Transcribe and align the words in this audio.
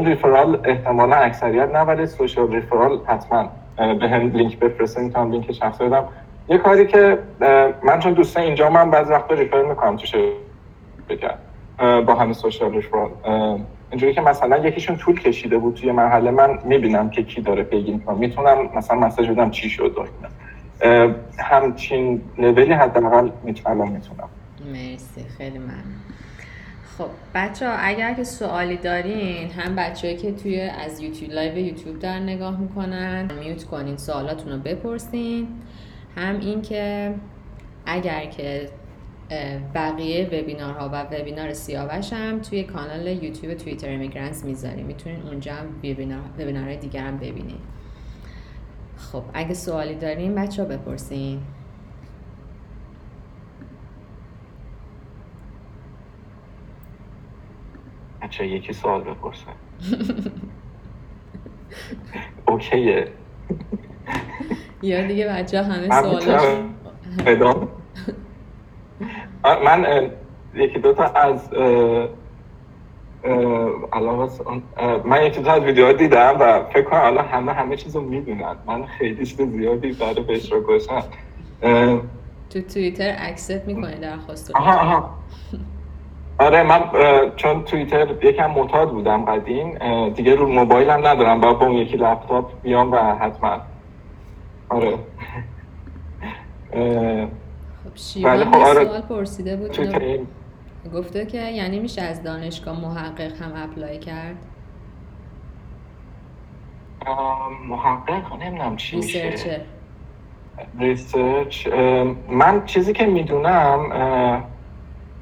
چون 0.00 0.08
referral 0.08 0.60
احتمالا 0.64 1.16
اکثریت 1.16 1.68
نه 1.68 1.78
ولی 1.78 2.06
social 2.06 2.52
referral 2.52 3.00
حتما 3.06 3.48
به 3.76 4.08
هم 4.08 4.30
لینک 4.30 4.58
بفرستین. 4.58 5.04
می‌تونم 5.04 5.30
لینک 5.30 5.52
شخصی 5.52 5.84
بدم. 5.84 6.04
یه 6.48 6.58
کاری 6.58 6.86
که 6.86 7.18
من 7.82 7.98
چون 7.98 8.12
دوستان 8.12 8.42
اینجا 8.42 8.70
من 8.70 8.90
بعضی 8.90 9.12
وقتا 9.12 9.34
refer 9.34 9.62
می‌کنم 9.62 9.96
تو 9.96 10.06
شرکت 10.06 11.34
با 11.80 12.14
همین 12.14 12.32
social 12.32 12.72
referral. 12.72 13.10
اینجوری 13.90 14.14
که 14.14 14.20
مثلا 14.20 14.58
یکیشون 14.58 14.96
طول 14.96 15.20
کشیده 15.20 15.58
بود 15.58 15.74
توی 15.74 15.92
مرحله 15.92 16.30
من 16.30 16.58
می‌بینم 16.64 17.10
که 17.10 17.22
کی 17.22 17.40
داره 17.40 17.62
پیگیر 17.62 17.94
می‌کنم 17.94 18.18
می‌تونم 18.18 18.68
مثلا 18.76 18.98
message 18.98 19.30
بدم 19.30 19.50
چی 19.50 19.70
شد 19.70 20.08
همچین 21.38 22.22
لولی 22.38 22.72
حداقل 22.72 23.30
می‌تونم 23.42 23.92
می‌تونم. 23.92 24.28
مرسی 24.72 25.24
خیلی 25.38 25.58
ممنون. 25.58 25.99
خب 27.00 27.10
بچه 27.34 27.68
ها 27.68 27.74
اگر 27.74 28.14
که 28.14 28.24
سوالی 28.24 28.76
دارین 28.76 29.50
هم 29.50 29.76
بچه 29.76 30.16
که 30.16 30.32
توی 30.32 30.60
از 30.60 31.00
یوتیوب 31.00 31.32
live 31.32 31.58
یوتیوب 31.58 31.98
دارن 31.98 32.22
نگاه 32.22 32.60
می‌کنن 32.60 33.30
unmute 33.40 33.64
کنین 33.64 33.96
سوالاتون 33.96 34.52
رو 34.52 34.58
بپرسین. 34.58 35.48
هم 36.16 36.40
این 36.40 36.62
که 36.62 37.14
اگر 37.86 38.26
که 38.26 38.68
بقیه 39.74 40.26
وبینارها 40.26 40.88
و 40.88 41.02
وبینار 41.02 41.52
سیاوش 41.52 42.12
هم 42.12 42.40
توی 42.40 42.64
کانال 42.64 43.06
یوتیوب 43.06 43.54
توییتر 43.54 43.94
امیگرانس 43.94 44.44
می‌ذاریم 44.44 44.86
می‌تونین 44.86 45.22
اونجا 45.22 45.54
هم 45.54 45.66
وبینار 46.38 46.74
دیگر 46.74 47.02
هم 47.02 47.16
ببینین. 47.16 47.60
خب 48.96 49.22
اگه 49.34 49.54
سوالی 49.54 49.94
دارین 49.94 50.34
بچه 50.34 50.62
ها 50.62 50.68
بپرسین. 50.68 51.40
بچه 58.22 58.46
یکی 58.46 58.72
سوال 58.72 59.00
بپرسه 59.00 59.46
اوکیه. 62.48 63.08
یا 64.82 65.06
دیگه 65.06 65.28
بچه 65.28 65.62
همه 65.62 66.00
سوالاش 66.00 66.58
من 69.64 70.10
یکی 70.54 70.78
دوتا 70.78 71.04
از 71.04 71.52
علاوه 73.92 74.30
من 75.04 75.26
یکی 75.26 75.40
دو 75.40 75.50
از 75.50 75.62
ویدیوها 75.62 75.92
دیدم 75.92 76.36
و 76.40 76.64
فکر 76.64 76.82
کنم 76.82 77.00
الان 77.00 77.24
همه 77.24 77.52
همه 77.52 77.76
چیز 77.76 77.96
رو 77.96 78.02
می‌دونن. 78.02 78.56
من 78.66 78.86
خیلی 78.86 79.26
چیز 79.26 79.40
زیادی 79.40 79.92
برای 79.92 80.22
به 80.22 80.36
اشتراک 80.36 80.62
گذاشتم. 80.62 81.02
تو 82.50 82.60
توییتر 82.60 83.16
اکسپت 83.18 83.66
می‌کنی 83.66 83.94
درخواست 83.94 84.56
آها 84.56 84.80
آها. 84.80 85.19
آره 86.40 86.62
من 86.62 86.80
چون 87.36 87.64
توییتر 87.64 88.24
یکم 88.24 88.50
معتاد 88.50 88.90
بودم 88.90 89.24
قدیم 89.24 89.78
دیگه 90.08 90.34
رو 90.34 90.48
موبایلم 90.48 91.06
ندارم 91.06 91.40
با 91.40 91.50
اون 91.50 91.72
یکی 91.72 91.96
لپتاپ 91.96 92.62
بیام 92.62 92.92
و 92.92 92.96
حتما. 92.96 93.60
آره. 94.68 94.90
خب 97.84 97.94
شیوان 97.94 98.44
خب 98.44 98.54
آره. 98.56 98.84
سوال 98.84 99.00
پرسیده 99.00 99.56
بود. 99.56 99.78
گفته 100.94 101.26
که 101.26 101.38
یعنی 101.38 101.78
میشه 101.78 102.02
از 102.02 102.22
دانشگاه 102.22 102.80
محقق 102.80 103.42
هم 103.42 103.52
اپلای 103.56 103.98
کرد؟ 103.98 104.36
محقق؟ 107.68 108.42
نمی‌دونم 108.42 108.76
چی 108.76 108.96
میشه. 108.96 109.60
research 110.78 111.68
من 112.28 112.64
چیزی 112.64 112.92
که 112.92 113.06
می‌دونم 113.06 113.92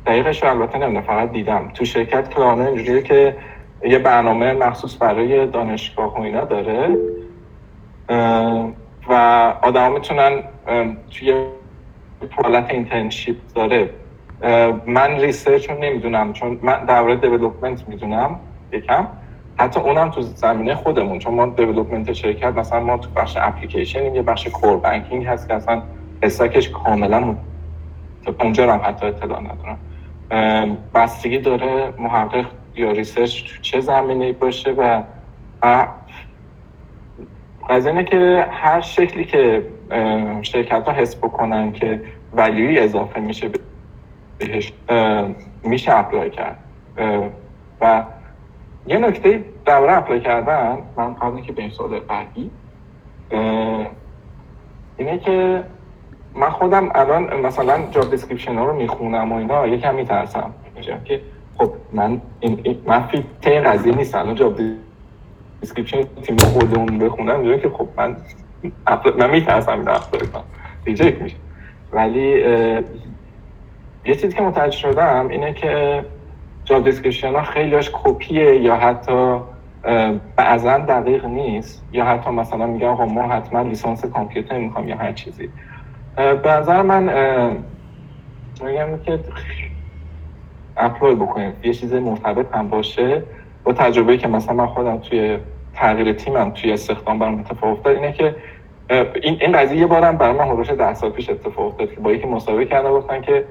دقیقش 0.09 0.43
رو 0.43 0.51
البته 0.51 0.79
نمی‌دونم 0.79 1.07
فقط 1.07 1.33
دیدم. 1.33 1.71
تو 1.75 1.85
شرکت 1.85 2.29
کلانه 2.35 2.65
اینجوریه 2.65 3.03
که 3.03 3.37
یه 3.85 3.99
برنامه 3.99 4.53
مخصوص 4.53 5.03
برای 5.03 5.47
دانشگاه 5.47 6.19
و 6.19 6.21
اینا 6.21 6.45
داره. 6.45 6.99
و 9.09 9.13
آدم 9.63 9.93
می‌تونن 9.93 10.43
توی 11.11 11.45
حالت 12.43 12.71
internship 12.71 13.37
داره. 13.55 13.95
من 14.87 15.21
research 15.21 15.71
رو 15.71 15.79
نمی‌دونم 15.79 16.33
چون 16.33 16.59
من 16.63 16.85
درباره 16.85 17.17
development 17.17 17.89
می‌دونم 17.89 18.41
یکم. 18.73 19.09
حتی 19.59 19.81
اونم 19.81 20.11
تو 20.11 20.23
زمینه 20.23 20.75
خودمون 20.75 21.19
چون 21.19 21.35
ما 21.35 21.47
development 21.47 22.13
شرکت 22.13 22.55
مثلا 22.57 22.81
ما 22.81 22.99
تو 22.99 23.11
بخش 23.17 23.39
اپلیکیشن 23.41 24.15
یه 24.15 24.23
بخش 24.23 24.49
core 24.49 24.77
banking 24.77 25.27
هست 25.27 25.49
که 25.49 25.55
اصلا 25.55 25.83
stack 26.23 26.57
ش 26.57 26.71
کاملا 26.71 27.37
اونجا 28.41 28.73
هم 28.73 28.81
حتی 28.85 29.07
اطلاع 29.07 29.41
ندارم. 29.41 29.79
بستگی 30.95 31.39
داره 31.39 31.93
محقق 31.99 32.47
یا 32.77 32.91
research 32.91 33.43
تو 33.43 33.63
چه 33.63 33.81
زمینه 33.81 34.33
باشه 34.33 34.71
و 34.71 35.03
از 37.69 37.87
اینه 37.87 38.05
که 38.05 38.47
هر 38.51 38.81
شکلی 38.81 39.25
که 39.25 39.67
شرکت 40.43 40.85
ها 40.89 40.93
حس 40.93 41.17
بکنن 41.17 41.73
که 41.73 42.03
ولیوی 42.33 42.79
اضافه 42.79 43.21
میشه 43.21 43.51
بهش 44.39 44.73
میشه 45.63 45.99
apply 45.99 46.31
کرد. 46.31 46.59
و 47.81 48.05
یه 48.87 48.99
نکته 48.99 49.45
درباره 49.67 49.93
apply 49.93 50.21
کردن 50.21 50.79
من 50.97 51.15
قبل 51.15 51.41
که 51.41 51.53
به 51.53 51.63
این 51.63 51.71
سوال 51.71 52.01
بعدی 52.01 52.51
اینه 54.97 55.19
که 55.19 55.65
من 56.41 56.51
خودم 56.51 56.89
الان 56.95 57.41
مثلا 57.41 57.79
job 57.91 58.11
description 58.11 58.55
ها 58.55 58.65
رو 58.65 58.77
می‌خونم 58.77 59.33
و 59.33 59.37
اینا 59.37 59.67
یکم 59.67 59.95
میترسم. 59.95 60.51
که 61.05 61.21
خب 61.59 61.71
من 61.93 62.21
این 62.41 62.79
من 62.87 63.03
fit 63.03 63.25
این 63.47 63.63
قضیه 63.63 63.95
نیست. 63.95 64.15
الان 64.15 64.35
job 64.35 64.59
description 65.61 66.03
تیم 66.23 66.37
خودمون 66.37 66.99
بخونم. 66.99 67.41
میگه 67.41 67.59
که 67.59 67.69
خب 67.69 67.89
من 67.97 68.17
من 69.19 69.31
میترسم 69.31 69.73
این 69.73 69.89
apply 69.89 70.27
کنم 70.27 70.43
reject 70.85 71.23
میشه. 71.23 71.37
ولی 71.93 72.29
یه 74.05 74.15
چیزی 74.15 74.37
که 74.37 74.43
متوجه 74.43 74.77
شدم 74.77 75.29
اینه 75.29 75.53
که 75.53 76.05
job 76.65 76.85
description 76.85 77.35
ها 77.35 77.43
خیلیش 77.43 77.91
کپیه 77.93 78.61
یا 78.61 78.77
حتی 78.77 79.41
بعضا 80.37 80.79
دقیق 80.79 81.25
نیست. 81.25 81.85
یا 81.93 82.05
حتی 82.05 82.31
مثلا 82.31 82.67
میگن 82.67 82.95
خب 82.95 83.03
ما 83.03 83.23
حتما 83.23 83.63
لیسانس 83.63 84.05
کامپیوتر 84.05 84.59
می‌خوام 84.59 84.89
یا 84.89 84.97
هر 84.97 85.13
چیزی. 85.13 85.51
به 86.19 86.51
نظر 86.51 86.83
من 86.83 87.03
میگم 88.65 88.99
که 89.07 89.21
اپلای 90.77 91.15
بکنیم. 91.15 91.53
یه 91.63 91.73
چیز 91.73 91.95
مرتبط 91.95 92.55
هم 92.55 92.69
باشه 92.69 93.23
با 93.65 93.73
تجربه 93.73 94.17
که 94.17 94.29
مثلا 94.29 94.55
من 94.55 94.67
خودم 94.67 94.99
توی 94.99 95.39
تغییر 95.75 96.13
تیمم 96.13 96.51
توی 96.51 96.73
استخدام 96.73 97.19
برام 97.19 97.39
اتفاق 97.39 97.71
افتاد 97.73 97.97
اینه 97.97 98.13
که 98.13 98.37
این 99.23 99.39
این 99.41 99.53
قضیه 99.53 99.79
یه 99.79 99.87
بارم 99.87 100.17
برای 100.17 100.39
من 100.39 100.45
حدود 100.45 100.67
ده 100.67 100.95
سال 100.95 101.11
پیش 101.11 101.31
اتفاق 101.31 101.67
افتاد 101.67 101.95
که 101.95 102.01
با 102.01 102.13
یکی 102.13 102.27
مسابقه 102.27 102.65
کردن 102.65 102.91
گفتن 102.91 103.21
که 103.21 103.45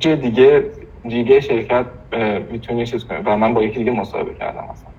جای 0.00 0.16
دیگه 0.16 0.64
دیگه 1.04 1.40
شرکت 1.40 1.86
می‌تونه 2.50 2.86
چیز 2.86 3.04
کنه 3.04 3.22
و 3.24 3.36
من 3.36 3.54
با 3.54 3.62
یکی 3.62 3.78
دیگه 3.78 3.90
مصاحبه 3.90 4.34
کردم 4.34 4.64
مثلا. 4.70 4.92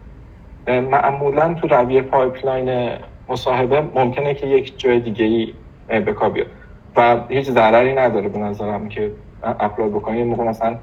معمولا 0.81 1.53
تو 1.53 1.67
رویه 1.67 2.01
pipeline 2.01 2.89
مصاحبه 3.29 3.81
ممکنه 3.81 4.33
که 4.33 4.47
یک 4.47 4.79
جای 4.79 4.99
دیگه 4.99 5.25
ای 5.25 5.53
به 5.87 6.13
کار 6.13 6.29
بیاد. 6.29 6.47
و 6.95 7.19
هیچ 7.29 7.49
ضرری 7.49 7.93
نداره 7.93 8.29
به 8.29 8.39
نظرم 8.39 8.89
که 8.89 9.11
apply 9.43 9.93
بکنی 9.93 10.23
موقع 10.23 10.43
مثلا 10.43 10.77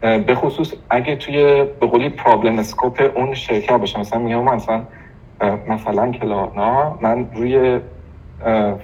به 0.00 0.34
خصوص 0.34 0.74
اگه 0.90 1.16
توی 1.16 1.64
به 1.80 1.86
قولی 1.86 2.08
problem 2.08 2.58
scope 2.58 3.12
اون 3.14 3.34
شرکت 3.34 3.72
باشه. 3.72 4.00
مثلا 4.00 4.18
میگم 4.18 4.44
مثلا 4.44 4.82
مثلا 5.68 6.12
Klarna 6.12 6.98
من 7.00 7.26
روی 7.34 7.80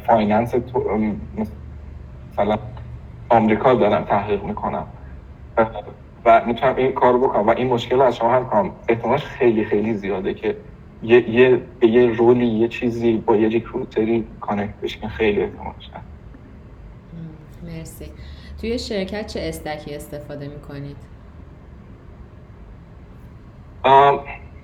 finance 0.06 0.54
مثلا 2.32 2.58
آمریکا 3.28 3.74
دارم 3.74 4.04
تحقیق 4.04 4.44
می‌کنم. 4.44 4.86
و 6.24 6.42
می‌تونم 6.46 6.76
این 6.76 6.92
کار 6.92 7.18
بکنم 7.18 7.46
و 7.46 7.50
این 7.56 7.66
مشکل 7.66 8.00
از 8.00 8.16
شما 8.16 8.32
حل 8.32 8.42
کنم. 8.42 8.70
احتمالش 8.88 9.24
خیلی 9.24 9.64
خیلی 9.64 9.94
زیاده 9.94 10.34
که 10.34 10.56
یه 11.04 11.30
یه 11.30 11.60
به 11.80 11.86
یه 11.86 12.06
رولی 12.06 12.46
یه 12.46 12.68
چیزی 12.68 13.16
با 13.16 13.36
یه 13.36 13.48
ریکروتری 13.48 14.26
کانکت 14.40 14.74
بشین 14.82 15.08
خیلی 15.08 15.42
احتمالش 15.42 15.90
مرسی 17.62 18.12
توی 18.60 18.78
شرکت 18.78 19.26
چه 19.26 19.40
استکی 19.42 19.94
استفاده 19.94 20.48
می‌کنید؟ 20.48 20.96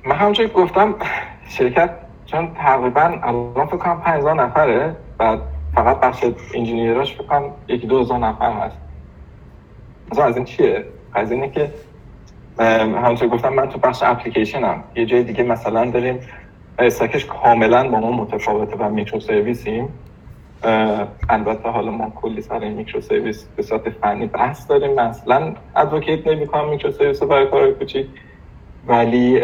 من 0.06 0.16
همونجایی 0.16 0.48
گفتم 0.48 0.94
شرکت 1.48 1.90
چون 2.26 2.54
تقریبا 2.54 3.00
الان 3.00 3.66
فکر 3.66 3.76
کنم 3.76 4.00
5000 4.00 4.42
نفره 4.44 4.96
و 5.18 5.38
فقط 5.74 6.00
بخش 6.00 6.24
engineer 6.54 7.02
اش 7.02 7.14
فکر 7.14 7.26
کنم 7.26 7.50
یکی 7.68 7.86
دو 7.86 8.00
هزار 8.00 8.18
نفر 8.18 8.52
هست 8.52 8.76
مثلا 10.12 10.24
از 10.24 10.36
این 10.36 10.44
چیه؟ 10.44 10.84
از 11.14 11.32
اینه 11.32 11.50
که 11.50 11.72
همونطور 12.60 13.28
گفتم 13.28 13.52
من 13.52 13.68
تو 13.68 13.78
بخش 13.78 14.02
اپلیکیشن 14.02 14.64
هم 14.64 14.84
یه 14.96 15.06
جای 15.06 15.22
دیگه 15.22 15.42
مثلا 15.42 15.90
داریم 15.90 16.20
stack 16.78 17.13
ش 17.13 17.26
کاملا 17.26 17.88
با 17.88 18.00
ما 18.00 18.10
متفاوته 18.10 18.76
و 18.76 18.88
microservice 18.88 19.20
یم 19.20 19.88
البته 21.28 21.68
حالا 21.68 21.90
ما 21.90 22.12
کلی 22.14 22.40
سر 22.40 22.58
این 22.58 22.72
microservice 22.72 23.48
به 23.56 23.62
صورت 23.62 23.90
فنی 23.90 24.26
بحث 24.26 24.70
داریم. 24.70 24.94
مثلا 24.94 25.54
advocate 25.76 26.26
نمی 26.26 26.46
کنم 26.46 26.68
microservice 26.68 27.22
برای 27.22 27.46
کار 27.46 27.70
کوچیک. 27.70 28.06
ولی 28.86 29.42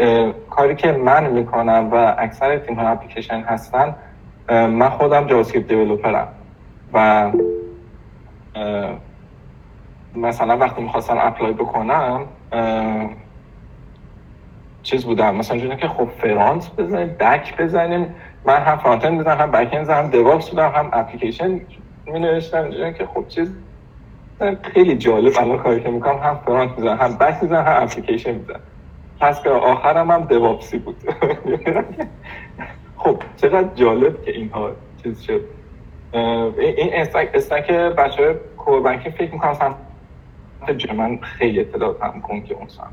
کاری 0.50 0.76
که 0.76 0.92
من 0.92 1.30
می‌کنم 1.30 1.88
و 1.92 2.14
اکثر 2.18 2.58
تیم 2.58 2.74
های 2.74 2.86
اپلیکیشن 2.86 3.40
هستن 3.40 3.94
من 4.50 4.88
خودم 4.88 5.26
JavaScript 5.26 5.40
developer 5.40 5.68
م 5.68 6.28
و 6.92 7.30
مثلا 10.14 10.56
وقتی 10.56 10.82
می‌خواستم 10.82 11.18
apply 11.20 11.52
بکنم 11.52 12.20
چیز 14.82 15.04
بودم. 15.04 15.34
مثلا 15.36 15.58
جوری 15.58 15.76
که 15.76 15.88
خب 15.88 16.08
front 16.22 16.76
بزنیم 16.78 17.16
back 17.20 17.56
بزنیم. 17.56 18.14
من 18.44 18.56
هم 18.56 18.76
front-end 18.76 19.20
بزنم 19.20 19.38
هم 19.38 19.50
back-end 19.50 19.90
هم 19.90 20.10
DevOps 20.10 20.50
بودم 20.50 20.72
هم 20.74 20.90
اپلیکیشن 20.92 21.60
می 22.06 22.20
نوشتم 22.20 22.70
که 22.70 23.06
خب 23.14 23.28
چیز 23.28 23.52
خیلی 24.62 24.96
جالب 24.96 25.32
الان 25.38 25.58
کاری 25.58 25.80
که 25.82 25.90
می‌کنم. 25.90 26.18
هم 26.18 26.40
front 26.46 26.70
می‌زنم 26.78 26.96
هم 26.96 27.16
back 27.16 27.42
می‌زنم 27.42 27.64
هم 27.64 27.82
اپلیکیشن 27.82 28.34
می‌زنم 28.34 28.60
پس 29.20 29.42
که 29.42 29.50
آخرم 29.50 30.10
هم 30.10 30.24
DevOps 30.24 30.70
ی 30.70 30.78
بود. 30.78 30.96
خب 32.96 33.22
چقدر 33.36 33.68
جالب 33.74 34.22
که 34.22 34.30
اینها 34.30 34.70
چیز 35.02 35.20
شد. 35.20 35.40
این 36.58 36.90
stack 37.34 37.70
بچه 37.70 38.24
های 38.24 38.34
core 38.56 38.80
bank 38.80 39.04
ی 39.04 39.10
فکر 39.10 39.32
می‌کنم 39.32 39.74
من 40.96 41.18
خیلی 41.18 41.60
اطلاعات 41.60 42.02
هم 42.02 42.20
کن 42.20 42.42
که 42.42 42.54
اون 42.54 42.68
سمت. 42.68 42.88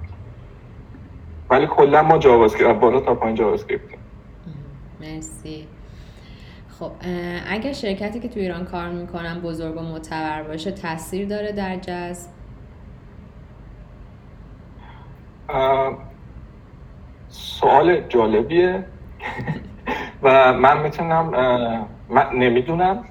ولی 1.50 1.68
کلا 1.68 2.04
ما 2.04 2.18
JavaScript 2.18 2.80
بالا 2.80 3.00
تا 3.00 3.16
پایین 3.16 3.36
JavaScript 3.36 3.86
مرسی. 5.02 5.68
خب 6.80 6.92
اگر 7.50 7.74
شرکتی 7.74 8.20
که 8.20 8.28
تو 8.28 8.40
ایران 8.40 8.66
کار 8.66 8.90
می‌کنن 8.90 9.40
بزرگ 9.42 9.78
و 9.78 9.82
معتبر 9.82 10.44
باشه 10.44 10.72
تاثیر 10.72 11.28
داره 11.28 11.52
در 11.52 11.76
جذب؟ 11.76 12.30
سوال 17.30 18.02
جالبیه. 18.10 18.86
و 20.24 20.54
من 20.54 20.82
می‌تونم 20.82 21.30
من 22.10 22.30
نمی‌دونم. 22.34 23.04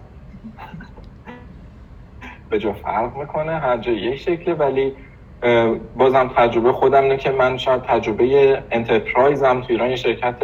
به 2.53 2.59
جا 2.59 2.73
فرق 2.73 3.17
می‌کنه 3.17 3.53
هر 3.59 3.77
جا 3.77 3.93
یک 3.93 4.17
شکله 4.21 4.55
ولی 4.55 4.93
بازم 5.97 6.31
تجربه 6.37 6.73
خودم 6.73 7.05
نه 7.05 7.17
که 7.17 7.31
من 7.31 7.59
شاید 7.59 7.83
تجربه 7.83 8.59
انترپرایزم 8.71 9.61
تو 9.61 9.67
ایران 9.69 9.91
یه 9.91 9.97
شرکت 9.97 10.37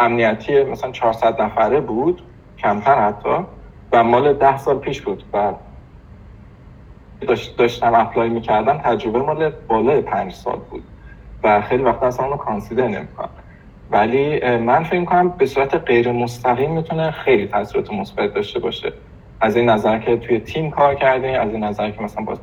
امنیتی 0.00 0.64
مثلا 0.64 0.90
400 0.90 1.42
نفره 1.42 1.80
بود 1.80 2.22
کمتر 2.58 3.08
حتی 3.08 3.44
و 3.92 4.04
مال 4.04 4.32
ده 4.32 4.58
سال 4.58 4.78
پیش 4.78 5.00
بود 5.00 5.22
و 5.32 5.52
داشتم 7.58 7.94
اپلای 7.94 8.28
می‌کردم 8.28 8.78
تجربه 8.78 9.18
مال 9.18 9.50
بالای 9.68 10.00
پنج 10.00 10.32
سال 10.32 10.58
بود 10.70 10.82
و 11.44 11.60
خیلی 11.60 11.82
وقت 11.82 12.02
اصلا 12.02 12.26
اونو 12.26 12.36
کانسیدر 12.36 12.88
نمی‌کنم. 12.88 13.28
ولی 13.90 14.56
من 14.56 14.82
فکر 14.82 15.04
کنم 15.04 15.28
به 15.28 15.46
صورت 15.46 15.74
غیر 15.74 16.12
مستقیم 16.12 16.70
می‌تونه 16.70 17.10
خیلی 17.10 17.46
تاثیرات 17.46 17.92
مثبت 17.92 18.34
داشته 18.34 18.60
باشه. 18.60 18.92
از 19.40 19.56
این 19.56 19.68
نظر 19.68 19.98
که 19.98 20.16
توی 20.16 20.40
تیم 20.40 20.70
کار 20.70 20.94
کردیم 20.94 21.40
از 21.40 21.52
این 21.52 21.64
نظر 21.64 21.90
که 21.90 22.02
مثلا 22.02 22.24
با 22.24 22.38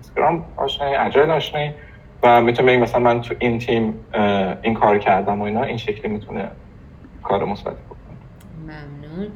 اسکرام 0.00 0.44
آشنایی 0.56 0.94
اجایل 0.94 1.30
آشنایی 1.30 1.70
و 2.22 2.40
می‌تونه 2.40 2.68
بگیم 2.68 2.80
مثلا 2.80 3.00
من 3.00 3.20
تو 3.20 3.34
این 3.38 3.58
تیم 3.58 3.94
این 4.62 4.74
کار 4.74 4.98
کردم 4.98 5.40
و 5.40 5.44
اینا 5.44 5.62
این 5.62 5.76
شکلی 5.76 6.08
می‌تونه 6.08 6.48
کار 7.22 7.44
مثبت 7.44 7.74
ممنون. 8.62 9.28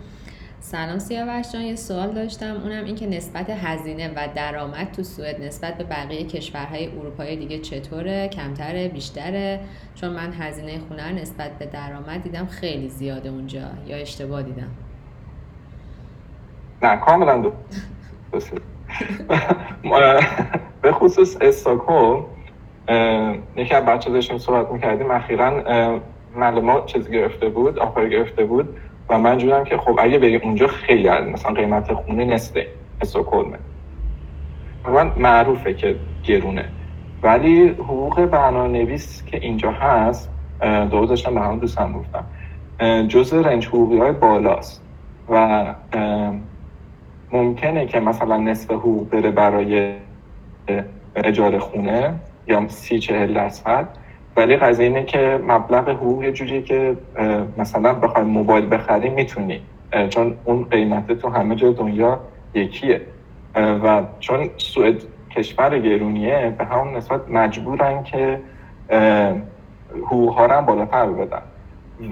سلام 0.61 0.99
سیاوش 0.99 1.53
جان 1.53 1.63
یه 1.63 1.77
سوال 1.77 2.13
داشتم. 2.13 2.61
اونم 2.65 2.85
این 2.85 2.95
که 2.95 3.07
نسبت 3.07 3.51
هزینه 3.51 4.09
و 4.17 4.29
درآمد 4.35 4.93
تو 4.93 5.03
سوئد 5.03 5.43
نسبت 5.43 5.79
به 5.79 5.85
بقیه 5.85 6.25
کشورهای 6.25 6.87
اروپایی 6.87 7.37
دیگه 7.37 7.59
چطوره؟ 7.59 8.29
کمتره؟ 8.29 8.89
بیشتره؟ 8.89 9.61
چون 9.95 10.11
من 10.11 10.33
هزینه 10.33 10.79
خونه 10.89 11.13
نسبت 11.13 11.59
به 11.59 11.67
درآمد 11.67 12.23
دیدم 12.23 12.47
خیلی 12.47 12.89
زیاده 12.89 13.29
اونجا 13.29 13.61
یا 13.87 13.97
اشتباه 13.97 14.43
دیدم؟ 14.43 14.71
نه 16.83 16.97
کاملا 16.97 17.53
درسته. 18.33 18.57
به 20.83 20.93
خصوص 20.93 21.37
استاکهلم 21.41 22.25
یکی 23.57 23.75
از 23.75 23.85
بچه 23.85 24.11
داشتیم 24.11 24.39
صحبت 24.39 24.73
می‌کردیم 24.73 25.11
اخیرا 25.11 25.63
معلومات 26.37 26.87
چیز 26.87 27.11
گرفته 27.11 27.49
بود 27.49 27.79
آفر 27.79 28.09
گرفته 28.09 28.45
بود 28.45 28.77
و 29.09 29.19
من 29.19 29.39
جورم 29.39 29.65
که 29.65 29.77
خب 29.77 29.99
اگه 29.99 30.19
بری 30.19 30.37
اونجا 30.37 30.67
خیلی 30.67 31.09
هست 31.09 31.29
مثلا 31.29 31.53
قیمت 31.53 31.93
خونه 31.93 32.25
نصفه 32.25 32.67
استوکلمه 33.01 33.59
من 34.89 35.13
معروفه 35.17 35.75
که 35.75 35.97
گرونه. 36.25 36.65
ولی 37.23 37.69
حقوق 37.69 38.25
برنامه 38.25 38.69
نویس 38.69 39.25
که 39.27 39.37
اینجا 39.37 39.71
هست 39.71 40.31
دو 40.91 41.07
داشتم 41.07 41.35
به 41.35 41.41
هم 41.41 41.59
دوستم 41.59 41.93
گفتم. 41.93 42.25
جز 43.09 43.35
رنج 43.35 43.67
حقوقی 43.67 43.99
های 43.99 44.13
بالاست. 44.13 44.83
و 45.31 45.65
ممکنه 47.33 47.87
که 47.87 48.01
مثلا 48.01 48.37
نصف 48.37 48.71
حقوق 48.71 49.11
بره 49.11 49.31
برای 49.31 49.95
اجاره 51.17 51.59
خونه 51.59 52.15
یا 52.47 52.69
سی 52.69 52.99
چهل 52.99 53.35
درصد 53.35 53.89
ولی 54.37 54.57
قضیه 54.57 54.87
اینه 54.87 55.05
که 55.05 55.41
مبلغ 55.49 55.89
حقوق 55.89 56.25
یه 56.25 56.33
جوریه 56.33 56.63
که 56.63 56.97
مثلا 57.57 57.95
بخوای 57.95 58.25
موبایل 58.25 58.75
بخری 58.75 59.09
می‌تونی. 59.09 59.61
چون 60.09 60.37
اون 60.45 60.65
قیمت 60.65 61.13
تو 61.13 61.29
همه 61.29 61.55
جای 61.55 61.73
دنیا 61.73 62.21
یکیه. 62.55 63.01
و 63.55 64.03
چون 64.21 64.51
سوئد 64.57 65.03
کشور 65.31 65.79
گرونیه 65.79 66.55
به 66.59 66.65
همون 66.65 66.97
نسبت 66.97 67.21
مجبورن 67.29 68.03
که 68.03 68.41
حقوق 70.03 70.35
ها 70.35 70.47
رو 70.47 70.53
هم 70.53 70.67
بالاتر 70.67 71.07
بدن. 71.07 71.43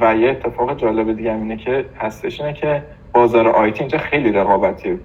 و 0.01 0.17
یه 0.17 0.31
اتفاق 0.31 0.77
جالب 0.77 1.17
دیگه 1.17 1.35
اینه 1.35 1.57
که 1.57 1.85
هستش 1.99 2.41
اینه 2.41 2.53
که 2.53 2.83
بازار 3.13 3.49
IT 3.49 3.81
اینجا 3.81 3.99
خیلی 3.99 4.33
رقابتیه 4.33 4.99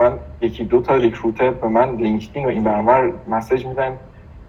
من 0.00 0.12
یکی 0.40 0.64
دو 0.64 0.82
تا 0.82 0.94
recruiter 0.94 1.50
به 1.50 1.68
من 1.68 1.96
LinkedIn 1.96 2.46
و 2.46 2.48
این 2.48 2.64
برنامه 2.64 3.12
message 3.28 3.66
میدن 3.66 3.96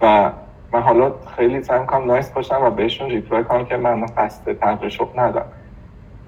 و 0.02 0.32
من 0.72 0.82
حالا 0.82 1.14
خیلی 1.36 1.62
سعی 1.62 1.86
کنم 1.86 2.06
nice 2.06 2.30
باشم 2.30 2.60
و 2.62 2.70
بهشون 2.70 3.10
reply 3.10 3.44
کنم 3.44 3.64
که 3.64 3.76
من 3.76 4.06
قصد 4.06 4.52
تغییر 4.52 4.90
شغل 4.90 5.20
ندارم. 5.20 5.46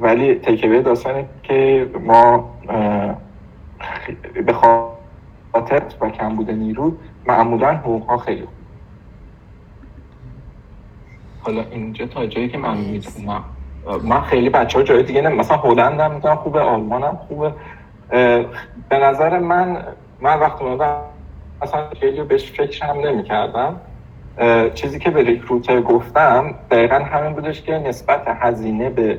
ولی 0.00 0.34
تکیوی 0.34 0.82
داستانه 0.82 1.28
که 1.42 1.90
ما 2.00 2.50
به 4.46 4.52
خاطر 4.52 5.82
و 6.00 6.08
کم 6.08 6.36
بوده 6.36 6.52
نیرو 6.52 6.92
معمولا 7.26 7.74
حقوق 7.74 8.06
ها 8.10 8.16
خیلی 8.16 8.40
خوب. 8.40 8.54
حالا 11.40 11.64
اینجا 11.70 12.06
تا 12.06 12.26
جایی 12.26 12.48
که 12.48 12.58
من 12.58 12.76
می‌تونم 12.76 13.44
من 14.02 14.20
خیلی 14.20 14.50
بچه 14.50 14.78
ها 14.78 14.84
جای 14.84 15.02
دیگه 15.02 15.20
نه 15.20 15.28
مثلا 15.28 15.56
هلند 15.56 16.00
هم 16.00 16.14
می‌تونم 16.14 16.36
خوبه 16.36 16.60
آلمان 16.60 17.02
هم 17.02 17.16
خوبه 17.28 17.54
به 18.88 18.98
نظر 19.02 19.38
من 19.38 19.84
من 20.20 20.40
وقتی 20.40 20.64
اومدم 20.64 20.96
اصلا 21.62 21.88
خیلی 22.00 22.22
بهش 22.22 22.52
فکر 22.52 22.86
هم 22.86 23.00
نمی 23.00 23.22
کردم. 23.22 23.80
چیزی 24.74 24.98
که 24.98 25.10
به 25.10 25.22
ریکروتر 25.22 25.80
گفتم 25.80 26.54
دقیقا 26.70 26.94
همین 26.94 27.32
بودش 27.32 27.62
که 27.62 27.72
نسبت 27.72 28.22
هزینه 28.26 28.90
به 28.90 29.18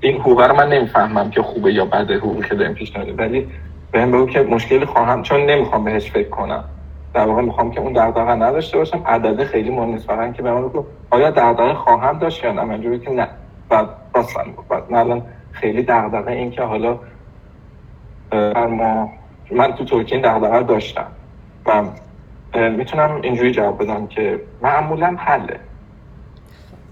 این 0.00 0.20
حقوق 0.20 0.40
رو 0.40 0.56
من 0.56 0.68
نمی‌فهمم 0.68 1.30
که 1.30 1.42
خوبه 1.42 1.72
یا 1.72 1.84
بده 1.84 2.16
حقوقی 2.16 2.48
که 2.48 2.54
داریم 2.54 2.74
پیش 2.74 2.96
ولی 2.96 3.52
به 3.90 4.06
بگو 4.06 4.26
که 4.26 4.42
مشکلی 4.42 4.84
خواهم 4.84 5.22
چون 5.22 5.40
نمی‌خوام 5.40 5.84
بهش 5.84 6.10
فکر 6.10 6.28
کنم. 6.28 6.64
در 7.14 7.26
واقع 7.26 7.42
می‌خوام 7.42 7.70
که 7.70 7.80
اون 7.80 7.92
دغدغه 7.92 8.30
نداشته 8.34 8.78
باشم. 8.78 9.02
عدد 9.06 9.44
خیلی 9.44 9.70
مهم 9.70 9.88
نیست. 9.88 10.06
فقط 10.06 10.34
که 10.34 10.42
به 10.42 10.52
من 10.52 10.70
آیا 11.10 11.30
دغدغه 11.30 11.74
خواهم 11.74 12.18
داشت 12.18 12.44
یا 12.44 12.52
نه. 12.52 12.64
من 12.64 13.00
که 13.00 13.10
نه. 13.10 13.28
بعد 13.68 13.88
راستن. 14.14 14.40
من 14.90 14.98
الان 14.98 15.22
خیلی 15.52 15.82
دغدغه 15.82 16.32
این 16.32 16.50
که 16.50 16.62
حالا 16.62 16.98
ما 18.54 19.12
من 19.50 19.72
تو 19.72 19.84
ترکیه 19.84 20.20
دغدغه 20.20 20.62
داشتم. 20.62 21.06
و 21.66 21.82
می‌تونم 22.54 23.20
اینجوری 23.22 23.52
جواب 23.52 23.82
بدم 23.82 24.06
که 24.06 24.40
معمولا 24.62 25.16
حله. 25.18 25.60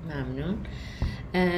ممنون. 0.05 0.57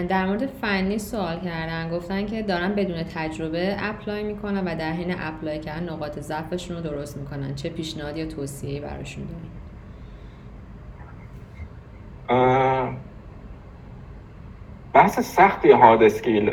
در 0.09 0.27
مورد 0.27 0.47
فنی 0.47 0.99
سوال 0.99 1.41
کردن 1.41 1.91
گفتن 1.91 2.27
که 2.27 2.43
دارن 2.43 2.75
بدون 2.75 3.03
تجربه 3.03 3.77
apply 3.79 4.23
می‌کنن 4.23 4.65
و 4.65 4.75
در 4.75 4.93
حین 4.93 5.15
apply 5.19 5.61
کردن 5.61 5.89
نقاط 5.89 6.19
ضعفشون 6.19 6.77
رو 6.77 6.83
درست 6.83 7.17
می‌کنن. 7.17 7.55
چه 7.55 7.69
پیشنهاد 7.69 8.17
یا 8.17 8.27
توصیه‌ای 8.27 8.81
براشون 8.81 9.25
داریم 9.25 9.51
بحث 14.93 15.21
سختی 15.21 15.71
hard 15.71 16.03
skill 16.03 16.51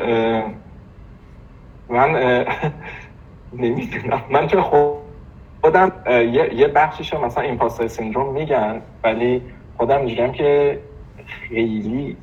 من 1.89 2.09
نمی‌دونم. 3.53 4.21
من 4.29 4.47
چه 4.47 4.61
خودم 4.61 5.91
یه, 6.07 6.67
بخشیشو 6.67 7.25
مثلا 7.25 7.43
impostor 7.43 7.87
syndrome 7.87 8.33
میگن 8.33 8.81
ولی 9.03 9.41
خودم 9.77 9.97
اینجوریم 9.97 10.31
که 10.31 10.79
خیلی 11.27 12.17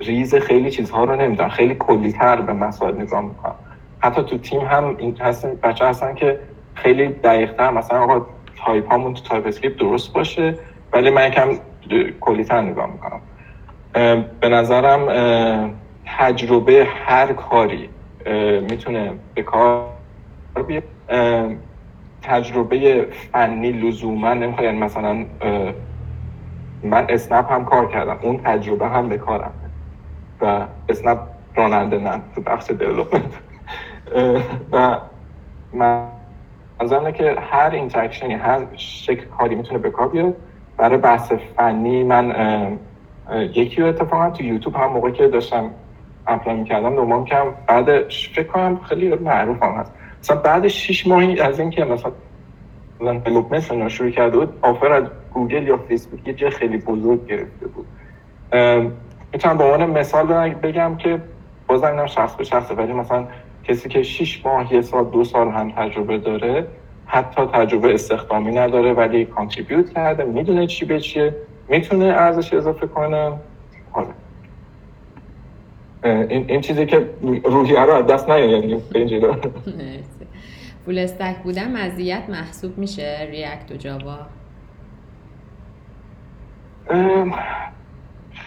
ریز 0.00 0.34
خیلی 0.34 0.70
چیزها 0.70 1.04
رو 1.04 1.16
نمی‌دونم. 1.16 1.48
خیلی 1.48 1.74
کلیتر 1.74 2.40
به 2.40 2.52
مسائل 2.52 2.94
نگاه 3.02 3.20
می‌کنم. 3.20 3.54
حتی 3.98 4.22
تو 4.22 4.38
تیم 4.38 4.60
هم 4.60 4.96
این 4.98 5.16
هستن 5.20 5.54
بچه 5.62 5.86
هستن 5.86 6.14
که 6.14 6.38
خیلی 6.74 7.08
دقیقتر 7.08 7.70
مثلا 7.70 8.00
آقا 8.00 8.26
تایپ 8.64 8.92
همون 8.92 9.14
تو 9.14 9.22
TypeScript 9.22 9.76
درست 9.76 10.12
باشه 10.12 10.58
ولی 10.92 11.10
من 11.10 11.30
کم 11.30 11.48
کلیتر 12.20 12.60
نگاه 12.60 12.90
می‌کنم. 12.92 13.20
به 14.40 14.48
نظرم 14.48 15.06
تجربه 16.18 16.86
هر 17.06 17.32
کاری 17.32 17.88
می‌تونه 18.70 19.12
به 19.34 19.42
کار 19.42 19.86
بیاد. 20.66 20.82
تجربه 22.22 23.06
فنی 23.32 23.72
لزوما 23.72 24.34
نمی‌خواد 24.34 24.64
یعنی 24.64 24.78
مثلا 24.78 25.24
من 26.82 27.06
اسنپ 27.08 27.52
هم 27.52 27.64
کار 27.64 27.92
کردم 27.92 28.18
اون 28.22 28.40
تجربه 28.44 28.88
هم 28.88 29.08
به 29.08 29.18
کارم. 29.18 29.52
و 30.40 30.66
اسنپ 30.88 31.18
راننده 31.54 31.98
نه 31.98 32.20
تو 32.34 32.40
بخش 32.40 32.70
development 32.70 33.34
و 34.72 34.98
من 35.72 36.06
منظورم 36.80 37.12
که 37.12 37.36
هر 37.50 37.70
interaction 37.70 38.29
ی 38.29 38.34
هر 38.34 38.60
شکل 38.76 39.24
کاری 39.38 39.54
می‌تونه 39.54 39.78
به 39.78 39.90
کار 39.90 40.08
بیاد 40.08 40.36
برای 40.76 40.98
بحث 40.98 41.32
فنی 41.32 42.04
من 42.04 42.78
یکی 43.32 43.82
رو 43.82 43.88
اتفاقا 43.88 44.30
تو 44.30 44.44
یوتیوب 44.44 44.76
هم 44.76 44.90
موقعی 44.92 45.12
که 45.12 45.28
داشتم 45.28 45.70
apply 46.26 46.56
می‌کردم 46.56 46.94
دوم 46.94 47.24
کم 47.24 47.46
بعد 47.66 48.08
فکر 48.08 48.42
کنم 48.42 48.80
خیلی 48.88 49.14
معروف 49.14 49.62
هم 49.62 49.72
هست. 49.72 49.92
مثلا 50.22 50.36
بعد 50.36 50.68
شیش 50.68 51.06
ماهی 51.06 51.40
از 51.40 51.60
اینکه 51.60 51.84
مثلا 51.84 52.12
دیولپمنت 53.00 53.88
شروع 53.88 54.10
کرده 54.10 54.38
بود 54.38 54.58
آفر 54.62 54.92
از 54.92 55.04
گوگل 55.32 55.66
یا 55.66 55.76
فیسبوک 55.76 56.42
یه 56.42 56.50
خیلی 56.50 56.78
بزرگ 56.78 57.26
گرفته 57.26 57.66
بود. 57.66 57.86
می‌تونم 59.34 59.58
به 59.58 59.64
عنوان 59.64 59.90
مثال 59.90 60.54
بگم 60.54 60.96
که 60.96 61.20
بازم 61.66 61.86
اینم 61.86 62.06
شخص 62.06 62.34
به 62.34 62.44
شخصه 62.44 62.74
ولی 62.74 62.92
مثلا 62.92 63.26
کسی 63.64 63.88
که 63.88 64.02
6 64.02 64.46
ماه 64.46 64.74
یه 64.74 64.82
سال 64.82 65.04
دو 65.04 65.24
سال 65.24 65.48
هم 65.48 65.70
تجربه 65.70 66.18
داره 66.18 66.66
حتی 67.06 67.46
تجربه 67.46 67.94
استخدامی 67.94 68.50
نداره 68.50 68.92
ولی 68.92 69.24
کانتریبیوت 69.24 69.94
کرده 69.94 70.24
می‌دونه 70.24 70.66
چی 70.66 70.84
به 70.84 71.00
چیه 71.00 71.34
می‌تونه 71.68 72.04
ارزش 72.04 72.54
اضافه 72.54 72.86
کنه. 72.86 73.32
حالا. 73.90 74.08
این, 76.04 76.44
این 76.48 76.60
چیزی 76.60 76.86
که 76.86 77.10
روحیه 77.44 77.80
رو 77.80 77.92
از 77.92 78.06
دست 78.06 78.30
نیاره 78.30 78.50
یعنی 78.50 78.82
به 78.92 79.38
فول 80.84 80.98
استک 80.98 81.36
بودن 81.36 81.76
مزیت 81.76 82.22
محسوب 82.28 82.78
میشه 82.78 83.28
ریاکت 83.30 83.72
و 83.72 83.76
جاوا 83.76 84.18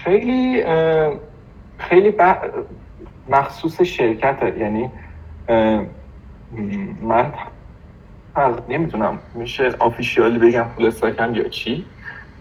خیلی 0.08 0.64
خیلی 1.78 2.14
مخصوص 3.30 3.82
شرکت 3.82 4.38
یعنی 4.60 4.92
من 7.02 7.34
نمی‌تونم 8.70 9.20
میشه 9.34 9.72
آفیشیالی 9.80 10.40
بگم 10.40 10.66
فول 10.76 10.86
استکم 10.86 11.36
یا 11.36 11.50
چی 11.50 11.86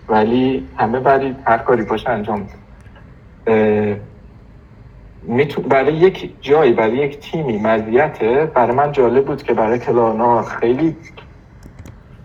ولی 0.08 0.68
همه 0.76 1.00
برای 1.00 1.34
هر 1.44 1.58
کاری 1.58 1.82
باشه 1.82 2.10
انجام 2.10 2.48
برای 5.68 5.94
یک 5.94 6.34
جایی 6.40 6.72
برای 6.72 6.96
یک 6.96 7.18
تیمی 7.18 7.58
مزیته 7.58 8.50
برای 8.54 8.76
من 8.76 8.92
جالب 8.92 9.24
بود 9.24 9.42
که 9.42 9.54
برای 9.54 9.78
Klarna 9.78 10.42
خیلی 10.42 10.96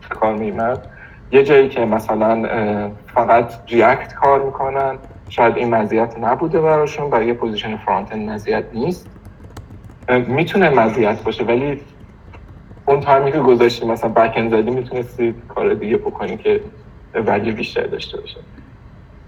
کار 0.09 0.35
میمد 0.35 0.87
یه 1.31 1.43
جایی 1.43 1.69
که 1.69 1.85
مثلا 1.85 2.43
فقط 3.13 3.53
React 3.67 4.13
کار 4.13 4.41
می‌کنن. 4.41 4.97
شاید 5.31 5.57
این 5.57 5.75
مزیت 5.75 6.15
نبوده 6.21 6.61
براشون 6.61 7.09
برای 7.09 7.27
یه 7.27 7.33
position 7.33 7.77
front 7.77 8.15
مزیت 8.15 8.63
نیست. 8.73 9.07
می‌تونه 10.27 10.69
مزیت 10.69 11.23
باشه 11.23 11.43
ولی 11.43 11.81
اون 12.85 12.99
time 12.99 13.25
ی 13.25 13.31
که 13.31 13.39
گذاشتی 13.39 13.85
مثلا 13.85 14.09
back 14.09 14.49
زدی 14.49 14.71
می‌تونستی 14.71 15.35
کار 15.47 15.73
دیگه 15.73 15.97
بکنی 15.97 16.37
که 16.37 16.61
value 17.13 17.45
ی 17.45 17.51
بیشتر 17.51 17.83
داشته 17.83 18.17
باشه. 18.19 18.37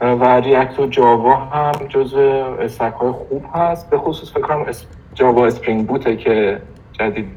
و 0.02 0.40
React 0.40 0.80
و 0.80 0.86
Java 0.86 1.36
هم 1.36 1.88
جز 1.90 2.14
stack 2.60 2.94
های 2.94 3.12
خوب 3.12 3.46
هست. 3.54 3.90
به 3.90 3.98
خصوص 3.98 4.32
فکر 4.32 4.42
کنم 4.42 4.66
Java 5.14 5.46
Spring 5.46 5.88
Boot 5.88 6.10
ه 6.10 6.16
که 6.16 6.62
جدید 6.92 7.28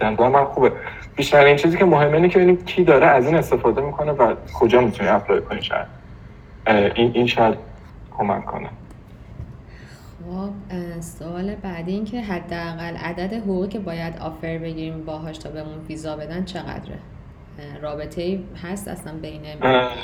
دندان 0.00 0.32
من 0.32 0.44
خوبه. 0.44 0.72
بیشتر 1.16 1.44
این 1.44 1.56
چیزی 1.56 1.76
که 1.76 1.84
مهمه 1.84 2.14
اینه 2.14 2.28
که 2.28 2.38
ببینیم 2.38 2.64
کی 2.64 2.84
داره 2.84 3.06
از 3.06 3.26
این 3.26 3.34
استفاده 3.34 3.80
می‌کنه 3.80 4.12
و 4.12 4.34
کجا 4.60 4.80
می‌تونی 4.80 5.08
apply 5.08 5.62
شاید. 5.62 5.86
این 6.94 7.10
این 7.14 7.26
شاید 7.26 7.67
کمک 8.18 8.44
کنه. 8.44 8.68
خب 10.24 10.50
سوال 11.00 11.54
بعدی 11.54 11.92
این 11.92 12.04
که 12.04 12.20
حداقل 12.20 12.96
عدد 12.96 13.32
حقوقی 13.32 13.68
که 13.68 13.78
باید 13.78 14.18
offer 14.18 14.58
بگیریم 14.58 15.04
باهاش 15.04 15.38
تا 15.38 15.50
بهمون 15.50 15.78
ویزا 15.88 16.16
بدن 16.16 16.44
چقدره؟ 16.44 16.98
رابطه 17.82 18.22
ای 18.22 18.44
هست 18.62 18.88
اصلا 18.88 19.12
بین 19.12 19.42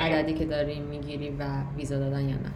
عددی 0.01 0.35
که 0.35 0.45
داریم 0.45 0.83
می‌گیری 0.83 1.31
و 1.31 1.45
ویزا 1.77 1.99
دادن 1.99 2.21
یا 2.21 2.35
نه؟ 2.35 2.51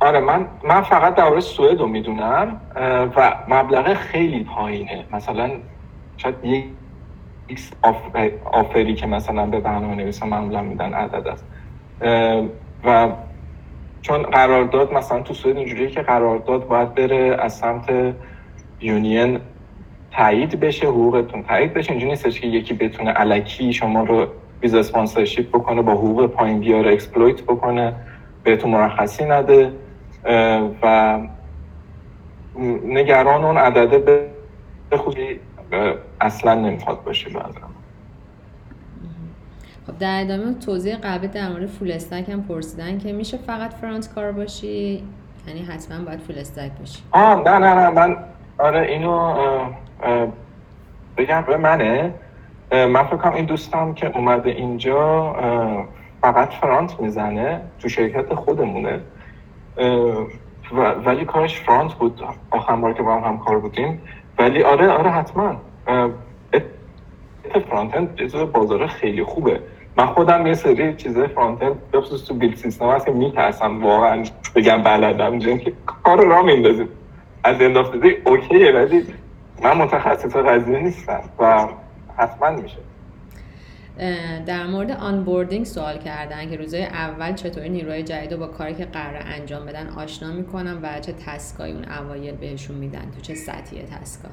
آره 0.00 0.20
من 0.20 0.46
من 0.64 0.82
فقط 0.82 1.14
در 1.14 1.40
سوئد 1.40 1.80
رو 1.80 1.86
می‌دونم 1.86 2.60
و 3.16 3.34
مبلغ 3.48 3.94
خیلی 3.94 4.44
پایینه. 4.44 5.04
مثلا 5.12 5.50
شاید 6.16 6.34
یک 6.44 6.64
آفری 8.44 8.94
که 8.94 9.06
مثلا 9.06 9.46
به 9.46 9.60
برنامه 9.60 9.94
نویسا 9.94 10.26
معمولا 10.26 10.62
میدن 10.62 10.94
عدد 10.94 11.28
است. 11.28 11.44
و 12.84 13.08
چون 14.02 14.22
قرارداد 14.22 14.94
مثلا 14.94 15.20
تو 15.20 15.34
سوئد 15.34 15.56
اینجوریه 15.56 15.86
که 15.86 16.02
قرارداد 16.02 16.68
باید 16.68 16.94
بره 16.94 17.36
از 17.40 17.56
سمت 17.56 18.14
union 18.80 19.40
تایید 20.10 20.60
بشه 20.60 20.86
حقوقتون 20.86 21.42
تایید 21.42 21.74
بشه. 21.74 21.90
اینجوری 21.90 22.10
نیستش 22.10 22.40
که 22.40 22.46
یکی 22.46 22.74
بتونه 22.74 23.10
الکی 23.10 23.72
شما 23.72 24.04
رو 24.04 24.26
ویزا 24.62 24.78
sponsorship 24.78 25.48
بکنه 25.48 25.82
با 25.82 25.92
حقوق 25.92 26.26
پایین 26.26 26.60
بیاره 26.60 26.92
exploit 26.92 27.42
بکنه 27.42 27.94
بهتون 28.44 28.70
مرخصی 28.70 29.24
نده. 29.24 29.72
و 30.82 31.18
نگران 32.84 33.44
اون 33.44 33.58
عدده 33.58 33.98
بیخودی 34.90 35.40
اصلا 36.20 36.54
نمی‌خواد 36.54 37.04
باشه 37.04 37.30
بعدم 37.30 37.70
خب 39.88 39.98
در 39.98 40.20
ادامه 40.20 40.54
توضیح 40.54 40.96
قبل 40.96 41.26
در 41.26 41.48
مورد 41.48 41.66
full 41.66 41.92
stack 41.92 42.28
هم 42.28 42.42
پرسیدن 42.42 42.98
که 42.98 43.12
میشه 43.12 43.36
فقط 43.36 43.74
front 43.74 44.14
کار 44.14 44.32
باشی؟ 44.32 45.04
یعنی 45.46 45.60
حتما 45.62 46.04
باید 46.04 46.20
فول 46.20 46.38
استک 46.38 46.70
باشی. 46.78 47.02
آه 47.12 47.42
نه 47.44 47.58
نه 47.58 47.74
نه 47.74 47.90
من 47.90 48.16
آره 48.58 48.80
اینو 48.80 49.34
بگم 51.16 51.44
به 51.46 51.56
منه. 51.56 52.14
من 52.72 53.02
فکر 53.02 53.16
کنم 53.16 53.32
این 53.32 53.44
دوستم 53.44 53.94
که 53.94 54.16
اومده 54.16 54.50
اینجا 54.50 55.32
فقط 56.22 56.48
فرانت 56.48 57.00
می‌زنه 57.00 57.60
تو 57.78 57.88
شرکت 57.88 58.34
خودمونه. 58.34 59.00
ولی 61.04 61.24
کارش 61.24 61.60
فرانت 61.60 61.94
بود. 61.94 62.22
آخر 62.50 62.76
بار 62.76 62.92
که 62.92 63.02
با 63.02 63.16
هم 63.16 63.24
همکار 63.24 63.58
بودیم. 63.58 64.02
ولی 64.38 64.62
آره 64.62 64.88
آره 64.88 65.10
حتما. 65.10 65.56
فرانت 67.70 67.96
اند 67.96 68.52
بازار 68.52 68.86
خیلی 68.86 69.24
خوبه. 69.24 69.60
من 69.98 70.06
خودم 70.06 70.46
یه 70.46 70.54
سری 70.54 70.96
چیزای 70.96 71.28
فرانت 71.28 71.62
اند 71.62 71.76
تو 72.28 72.34
بیل 72.34 72.54
سیستم 72.54 72.90
هست 72.90 73.06
که 73.06 73.12
میترسم 73.12 73.84
واقعا 73.84 74.24
بگم 74.54 74.82
بلدم. 74.82 75.38
که 75.38 75.72
کار 75.86 76.24
را 76.24 76.42
میندازیم. 76.42 76.88
از 77.44 77.60
اندافتازی 77.60 78.16
اوکیه 78.26 78.72
ولی 78.72 79.06
من 79.62 79.76
متخصص 79.76 80.36
قضیه 80.36 80.78
نیستم 80.78 81.20
و 81.38 81.68
حتما 82.16 82.50
میشه. 82.50 82.76
در 84.46 84.66
مورد 84.66 84.90
آنبوردینگ 84.90 85.66
سوال 85.66 85.98
کردن 85.98 86.50
که 86.50 86.56
روزهای 86.56 86.84
اول 86.84 87.34
چطوری 87.34 87.68
نیروهای 87.68 88.02
جدید 88.02 88.32
رو 88.32 88.38
با 88.38 88.46
کاری 88.46 88.74
که 88.74 88.84
قرار 88.84 89.22
انجام 89.24 89.66
بدن 89.66 89.88
آشنا 89.88 90.32
می‌کنن 90.32 90.78
و 90.82 91.00
چه 91.00 91.12
تسکایی 91.26 91.72
اون 91.72 91.84
اوایل 91.84 92.36
بهشون 92.36 92.76
میدن؟ 92.76 93.10
تو 93.14 93.20
چه 93.20 93.34
سطحی 93.34 93.82
تسکا 93.82 94.28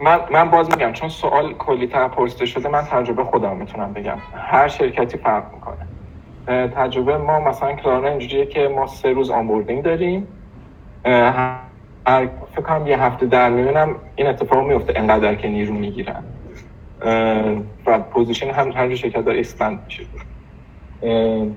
من, 0.00 0.20
من 0.32 0.50
باز 0.50 0.70
میگم 0.70 0.92
چون 0.92 1.08
سوال 1.08 1.52
کلی 1.52 1.86
تر 1.86 2.08
پرسیده 2.08 2.46
شده 2.46 2.68
من 2.68 2.82
تجربه 2.82 3.24
خودم 3.24 3.56
می‌تونم 3.56 3.92
بگم. 3.92 4.18
هر 4.34 4.68
شرکتی 4.68 5.18
فرق 5.18 5.44
می‌کنه. 5.54 5.86
تجربه 6.68 7.16
ما 7.16 7.40
مثلا 7.40 7.72
کلارنا 7.72 8.08
اینجوریه 8.08 8.46
که 8.46 8.68
ما 8.68 8.86
سه 8.86 9.12
روز 9.12 9.30
onboarding 9.30 9.82
داریم. 9.82 10.26
فکر 12.52 12.62
کنم 12.64 12.86
یه 12.86 13.02
هفته 13.02 13.26
در 13.26 13.50
میونم 13.50 13.94
این 14.16 14.26
اتفاق 14.26 14.66
میفته 14.66 14.92
انقدر 14.96 15.34
که 15.34 15.48
نیرو 15.48 15.74
می‌گیرن. 15.74 16.24
و 17.86 17.98
position 17.98 18.50
هم 18.50 18.72
هر 18.72 18.94
شرکت 18.94 19.24
داره 19.24 19.38
expand 19.38 19.80
میشه. 19.84 20.02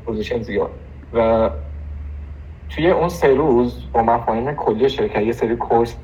position 0.05 0.41
زیاد. 0.41 0.69
و 1.13 1.49
توی 2.69 2.89
اون 2.89 3.09
سه 3.09 3.27
روز 3.27 3.91
با 3.93 4.01
مفاهیم 4.01 4.53
کلی 4.53 4.89
شرکت 4.89 5.21
یه 5.21 5.31
سری 5.31 5.55
course 5.55 5.95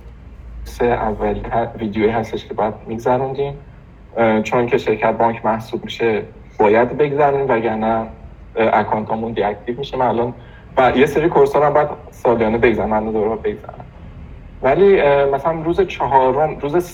سه 0.63 0.85
اولی 0.85 1.41
ویدیوی 1.79 2.09
هستش 2.09 2.45
که 2.45 2.53
باید 2.53 2.73
میگذروندیم. 2.87 3.53
چون 4.43 4.65
که 4.65 4.77
شرکت 4.77 5.17
بانک 5.17 5.45
محسوب 5.45 5.83
میشه 5.83 6.23
باید 6.59 6.97
بگذرونیم 6.97 7.45
وگرنه 7.49 8.07
اکانتامون 8.55 9.31
دی 9.31 9.43
اکتیو 9.43 9.77
میشه. 9.77 9.97
من 9.97 10.05
الان 10.05 10.33
و 10.77 10.91
یه 10.95 11.05
سری 11.05 11.29
کورس 11.29 11.55
هم 11.55 11.73
بعد 11.73 11.89
سالیانه 12.11 12.57
بگذارم 12.57 12.89
من 12.89 13.05
دوباره 13.05 13.35
بگذارم 13.35 13.85
ولی 14.63 15.01
مثلا 15.33 15.51
روز 15.51 15.81
چهارم 15.81 16.57
روز 16.57 16.85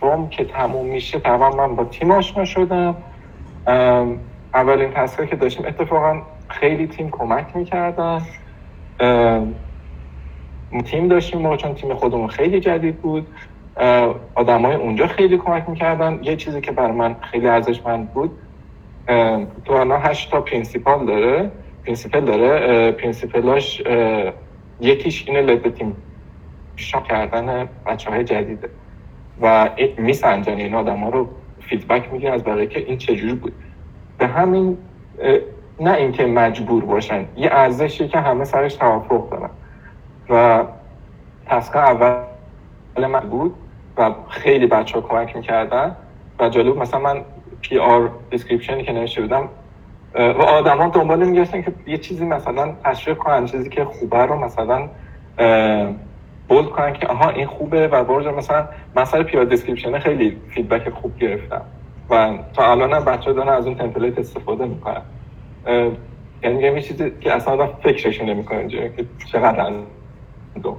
سوم 0.00 0.28
که 0.28 0.44
تموم 0.44 0.86
میشه 0.86 1.20
تقریبا 1.20 1.50
من 1.50 1.76
با 1.76 1.84
تیم 1.84 2.10
آشنا 2.10 2.44
شدم. 2.44 2.96
اولین 4.54 4.90
تصویر 4.90 5.28
که 5.28 5.36
داشتیم 5.36 5.66
اتفاقا 5.66 6.22
خیلی 6.48 6.86
تیم 6.86 7.10
کمک 7.10 7.56
می‌کردن 7.56 8.22
تیم 10.84 11.08
داشتیم 11.08 11.40
ما 11.40 11.56
چون 11.56 11.74
تیم 11.74 11.94
خودمون 11.94 12.28
خیلی 12.28 12.60
جدید 12.60 12.96
بود 12.96 13.26
آدمای 14.34 14.74
اونجا 14.74 15.06
خیلی 15.06 15.38
کمک 15.38 15.68
می‌کردن. 15.68 16.18
یه 16.22 16.36
چیزی 16.36 16.60
که 16.60 16.72
بر 16.72 16.90
من 16.90 17.16
خیلی 17.30 17.48
ارزشمند 17.48 18.12
بود 18.12 18.30
تو 19.64 19.72
الان 19.72 20.00
هشت 20.02 20.30
تا 20.30 20.40
پرینسیپال 20.40 21.06
داره. 21.06 21.50
پرینسیپل 21.84 22.20
داره 22.20 22.92
پرینسیپلاش 22.92 23.82
یکیش 24.80 25.28
اینه 25.28 25.40
لد 25.40 25.74
تیم 25.74 25.96
شاک 26.76 27.04
کردن 27.04 27.68
بچه 27.86 28.10
های 28.10 28.24
جدیده 28.24 28.68
و 29.40 29.70
میسنجن. 29.98 30.52
این 30.52 30.74
آدم 30.74 30.96
ها 30.96 31.08
رو 31.08 31.28
فیدبک 31.60 32.12
میگن 32.12 32.30
از 32.30 32.44
بقیه 32.44 32.66
که 32.66 32.80
این 32.80 32.98
چجوری 32.98 33.34
بود. 33.34 33.52
به 34.18 34.26
همین 34.26 34.78
نه 35.80 35.94
اینکه 35.94 36.26
مجبور 36.26 36.84
باشن 36.84 37.24
یه 37.36 37.48
ارزشی 37.52 38.08
که 38.08 38.18
همه 38.18 38.44
سرش 38.44 38.74
توافق 38.74 39.30
دارن. 39.30 39.50
و 40.30 40.64
task 41.46 41.80
اول 41.80 43.06
من 43.06 43.20
بود 43.20 43.54
و 43.96 44.10
خیلی 44.28 44.66
بچه 44.66 45.00
ها 45.00 45.08
کمک 45.08 45.36
می‌کردن 45.36 45.96
و 46.40 46.48
جالب 46.48 46.76
مثلا 46.76 47.00
من 47.00 47.24
PR 47.60 47.78
description 47.78 48.10
ی 48.30 48.82
که 48.82 48.92
نوشته 48.92 49.20
بودم 49.20 49.48
و 50.14 50.42
آدم 50.42 50.78
ها 50.78 50.88
دنبال 50.88 51.24
میگشتن 51.24 51.62
که 51.62 51.72
یه 51.86 51.98
چیزی 51.98 52.24
مثلا 52.24 52.72
تشریح 52.84 53.16
کنن 53.16 53.46
چیزی 53.46 53.68
که 53.68 53.84
خوبه 53.84 54.18
رو 54.18 54.44
مثلا 54.44 54.88
bold 56.48 56.68
کنن 56.68 56.92
که 56.92 57.06
آها 57.06 57.30
این 57.30 57.46
خوبه 57.46 57.88
و 57.88 58.04
برج 58.04 58.26
مثلا 58.26 58.68
مثلا 58.96 59.22
PR 59.22 59.44
description 59.44 59.98
خیلی 59.98 60.36
feedback 60.48 60.90
خوب 60.90 61.18
گرفتم 61.18 61.62
و 62.10 62.38
تا 62.54 62.70
الان 62.70 62.92
هم 62.92 63.04
بچه 63.04 63.32
دارن 63.32 63.48
از 63.48 63.66
اون 63.66 63.74
template 63.74 64.18
استفاده 64.18 64.64
می‌کنن. 64.64 65.02
یعنی 66.42 66.62
یه 66.62 66.82
چیزی 66.82 67.12
که 67.20 67.32
اصلا 67.32 67.66
فکرش 67.66 68.20
نمی‌کنن 68.20 68.68
که 68.68 68.90
چقدر 69.32 69.60
دو. 70.62 70.76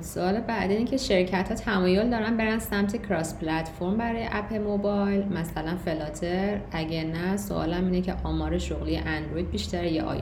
سوال 0.00 0.40
بعدی 0.40 0.74
اینه 0.74 0.90
که 0.90 0.96
شرکت 0.96 1.48
ها 1.48 1.54
تمایل 1.54 2.10
دارن 2.10 2.36
برن 2.36 2.58
سمت 2.58 3.06
کراس 3.08 3.38
پلتفرم 3.38 3.96
برای 3.96 4.28
اپ 4.32 4.52
موبایل. 4.52 5.24
مثلا 5.32 5.76
فلاتر. 5.76 6.60
اگه 6.72 7.04
نه 7.04 7.36
سوالم 7.36 7.84
اینه 7.84 8.00
که 8.00 8.14
آمار 8.24 8.58
شغلی 8.58 8.96
اندروید 8.96 9.50
بیشتره 9.50 9.92
یا 9.92 10.04
آی 10.04 10.20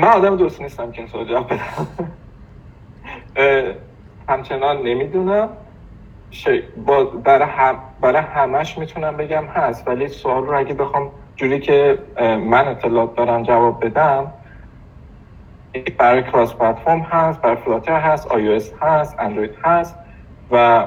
من 0.00 0.08
آدم 0.08 0.36
دوست 0.36 0.60
نیستم 0.60 0.92
که 0.92 0.98
این 0.98 1.10
سوال 1.10 1.28
جواب 1.28 1.52
بدم. 1.52 1.86
همچنان 4.28 4.82
نمی‌دونم. 4.82 5.48
برای, 7.24 7.48
هم... 7.48 7.78
برای 8.00 8.22
همش 8.22 8.78
می‌تونم 8.78 9.16
بگم 9.16 9.44
هست 9.44 9.88
ولی 9.88 10.08
سوال 10.08 10.46
رو 10.46 10.58
اگه 10.58 10.74
بخوام 10.74 11.10
جوری 11.38 11.60
که 11.60 11.98
من 12.20 12.68
اطلاعات 12.68 13.16
دارم 13.16 13.42
جواب 13.42 13.84
بدم 13.84 14.32
برای 15.98 16.22
کراس 16.22 16.54
پلتفرم 16.54 17.00
هست 17.00 17.40
برای 17.40 17.56
فلاتر 17.56 18.00
هست 18.00 18.26
آی 18.26 18.60
هست 18.80 19.16
اندروید 19.18 19.54
هست 19.64 19.96
و 20.50 20.86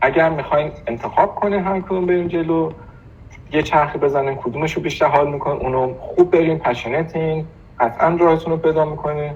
اگر 0.00 0.28
می‌خواین 0.28 0.70
انتخاب 0.86 1.34
کنین 1.34 1.60
هر 1.60 1.80
کدوم 1.80 2.06
بریم 2.06 2.28
جلو 2.28 2.70
یه 3.52 3.62
چرخی 3.62 3.98
بزنین 3.98 4.34
کدومش 4.34 4.72
رو 4.72 4.82
بیشتر 4.82 5.06
حال 5.06 5.32
می‌کنین 5.32 5.60
اونو 5.60 5.94
خوب 5.98 6.30
بریم 6.30 6.58
پشنتین 6.58 7.46
قطعا 7.80 8.16
راهتون 8.16 8.52
رو 8.52 8.58
پیدا 8.58 8.84
می‌کنین. 8.84 9.32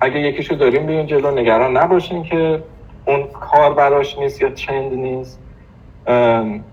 اگه 0.00 0.20
یکیشو 0.20 0.54
داریم 0.54 0.86
بریم 0.86 1.06
جلو 1.06 1.30
نگران 1.30 1.76
نباشین 1.76 2.22
که 2.22 2.62
اون 3.06 3.26
کار 3.26 3.74
براش 3.74 4.18
نیست 4.18 4.42
یا 4.42 4.50
چند 4.50 4.92
نیست. 4.92 5.40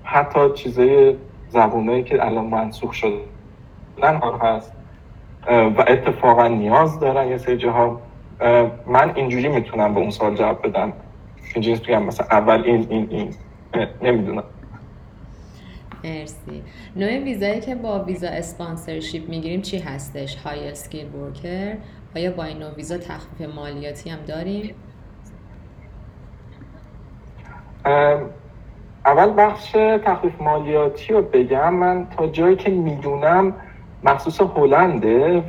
حتی 0.04 0.40
چیزای 0.56 1.16
زبونایی 1.52 2.04
که 2.04 2.26
الان 2.26 2.46
منسوخ 2.46 2.94
شده 2.94 3.18
هست. 4.42 4.74
و 5.48 5.86
اتفاقا 5.88 6.48
نیاز 6.48 7.00
دارن 7.00 7.28
یه 7.28 7.38
سری 7.38 7.58
جاها. 7.58 8.02
من 8.88 9.12
اینجوری 9.16 9.48
می‌تونم 9.48 9.94
به 9.94 10.00
اون 10.00 10.10
سوال 10.10 10.36
جواب 10.36 10.68
بدم. 10.68 10.94
اینجوری 11.56 11.80
بگم 11.80 12.04
مثلا 12.04 12.28
اول 12.32 12.64
این 12.66 12.88
این 12.90 13.08
این. 13.10 13.34
نمی‌دونم. 14.02 14.44
مرسی. 16.04 16.64
نوع 16.96 17.18
ویزایی 17.18 17.60
که 17.60 17.76
با 17.76 18.04
ویزا 18.04 18.28
اسپانسرشیپ 18.28 19.30
می‌گیریم 19.30 19.62
چی 19.62 19.80
هستش؟ 19.80 20.36
های 20.36 20.68
اسکیل 20.68 21.16
ورکر 21.16 21.78
آیا 22.16 22.32
با 22.32 22.44
این 22.44 22.58
نوع 22.58 22.76
ویزا 22.76 22.98
تخفیف 22.98 23.50
مالیاتی 23.56 24.10
هم 24.10 24.20
داریم؟ 24.28 24.76
اول 29.06 29.34
بخش 29.38 29.72
تخفیف 30.06 30.42
مالیاتی 30.42 31.14
رو 31.14 31.22
بگم. 31.22 31.74
من 31.74 32.08
تا 32.18 32.28
جایی 32.28 32.56
که 32.56 32.70
می‌دونم 32.70 33.54
مخصوص 34.04 34.42
هلنده 34.42 35.44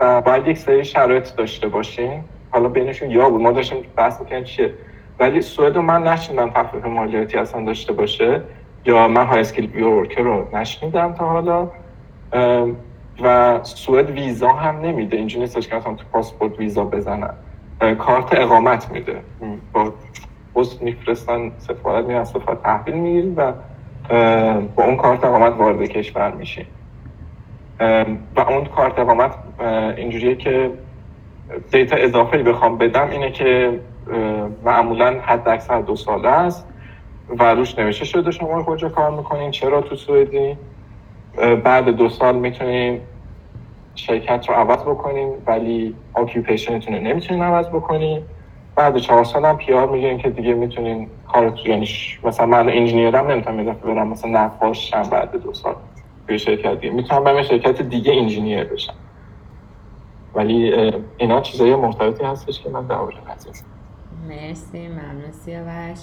و 0.00 0.20
باید 0.20 0.46
یک 0.48 0.58
سری 0.58 0.84
شرایط 0.84 1.34
داشته 1.34 1.68
باشیم. 1.68 2.24
حالا 2.50 2.68
بینشون 2.68 3.10
یا 3.10 3.30
بود. 3.30 3.40
ما 3.40 3.52
داشتیم 3.52 3.84
بحث 3.96 4.20
می‌کنیم 4.20 4.44
چیه. 4.44 4.74
ولی 5.18 5.40
سوئد 5.40 5.78
من 5.78 6.02
نشنیدم 6.02 6.50
تخفیف 6.50 6.84
مالیاتی 6.84 7.38
اصلا 7.38 7.64
داشته 7.64 7.92
باشه 7.92 8.42
یا 8.84 9.08
من 9.08 9.26
high 9.26 9.40
skill 9.40 9.84
worker 9.84 10.22
رو 10.22 10.56
نشنیدم 10.56 11.12
تا 11.12 11.24
حالا. 11.24 11.68
و 13.22 13.58
سوئد 13.62 14.10
ویزا 14.10 14.48
هم 14.48 14.80
نمیده. 14.80 15.16
اینجوری 15.16 15.40
نیستش 15.40 15.68
که 15.68 15.76
اصلا 15.76 15.94
تو 15.94 16.04
پاسپورت 16.12 16.58
ویزا 16.58 16.84
بزنن. 16.84 17.34
کارت 17.98 18.28
اقامت 18.32 18.90
میده. 18.90 19.20
با 19.72 19.92
پست 20.56 20.82
میفرستن 20.82 21.52
سفارت 21.58 22.04
میرن 22.04 22.24
سفارت 22.24 22.62
تحویل 22.62 22.94
می‌گیریم 22.94 23.36
و 23.36 23.52
با 24.76 24.84
اون 24.84 24.96
کارت 24.96 25.24
اقامت 25.24 25.52
وارد 25.52 25.82
کشور 25.82 26.32
میشیم. 26.32 26.66
و 28.36 28.40
اون 28.48 28.64
کارت 28.64 28.98
اقامت 28.98 29.34
اینجوریه 29.96 30.36
که 30.36 30.72
data 31.72 31.96
اضافه 31.96 32.42
بخوام 32.42 32.78
بدم 32.78 33.10
اینه 33.10 33.30
که 33.30 33.80
معمولا 34.64 35.20
حد 35.24 35.48
اکثر 35.48 35.80
دو 35.80 35.96
ساله 35.96 36.28
است 36.28 36.66
و 37.28 37.54
روش 37.54 37.78
نوشته 37.78 38.04
شده 38.04 38.30
شما 38.30 38.62
کجا 38.64 38.88
کار 38.88 39.10
می‌کنین 39.10 39.50
چرا 39.50 39.80
تو 39.80 39.96
سوئدی؟ 39.96 40.58
بعد 41.64 41.88
دو 41.88 42.08
سال 42.08 42.36
می‌تونین 42.36 43.00
شرکت 43.94 44.48
رو 44.48 44.54
عوض 44.54 44.82
بکنیم 44.82 45.42
ولی 45.46 45.96
آکیوپیشنتون 46.12 46.94
رو 46.94 47.00
نمی‌تونین 47.02 47.42
عوض 47.42 47.68
بکنین. 47.68 48.26
بعد 48.76 48.98
چهار 48.98 49.24
سال 49.24 49.44
هم 49.44 49.56
پیار 49.56 49.88
میگین 49.88 50.18
که 50.18 50.30
دیگه 50.30 50.54
می‌تونین 50.54 51.08
کار 51.28 51.58
یعنی 51.64 51.88
مثلا 52.24 52.46
من 52.46 52.68
انجینیرم 52.68 53.26
نمی‌تونم 53.30 53.60
یه 53.60 53.72
برم 53.72 54.08
مثلا 54.08 54.30
نقاشم 54.30 55.02
بعد 55.02 55.42
دو 55.42 55.54
سال 55.54 55.74
به 56.26 56.38
شرکت 56.38 56.80
دیگه. 56.80 56.92
می‌تونم 56.92 57.24
برم 57.24 57.42
شرکت 57.42 57.82
دیگه 57.82 58.12
انجینیر 58.12 58.64
بشم. 58.64 58.94
ولی 60.34 60.72
اینا 61.16 61.40
چیزای 61.40 61.76
مرتبطی 61.76 62.24
هستش 62.24 62.60
که 62.60 62.70
من 62.70 62.86
در 62.86 62.98
مرسی 64.28 64.88
ممنون 64.88 65.30
سیاوش. 65.32 65.98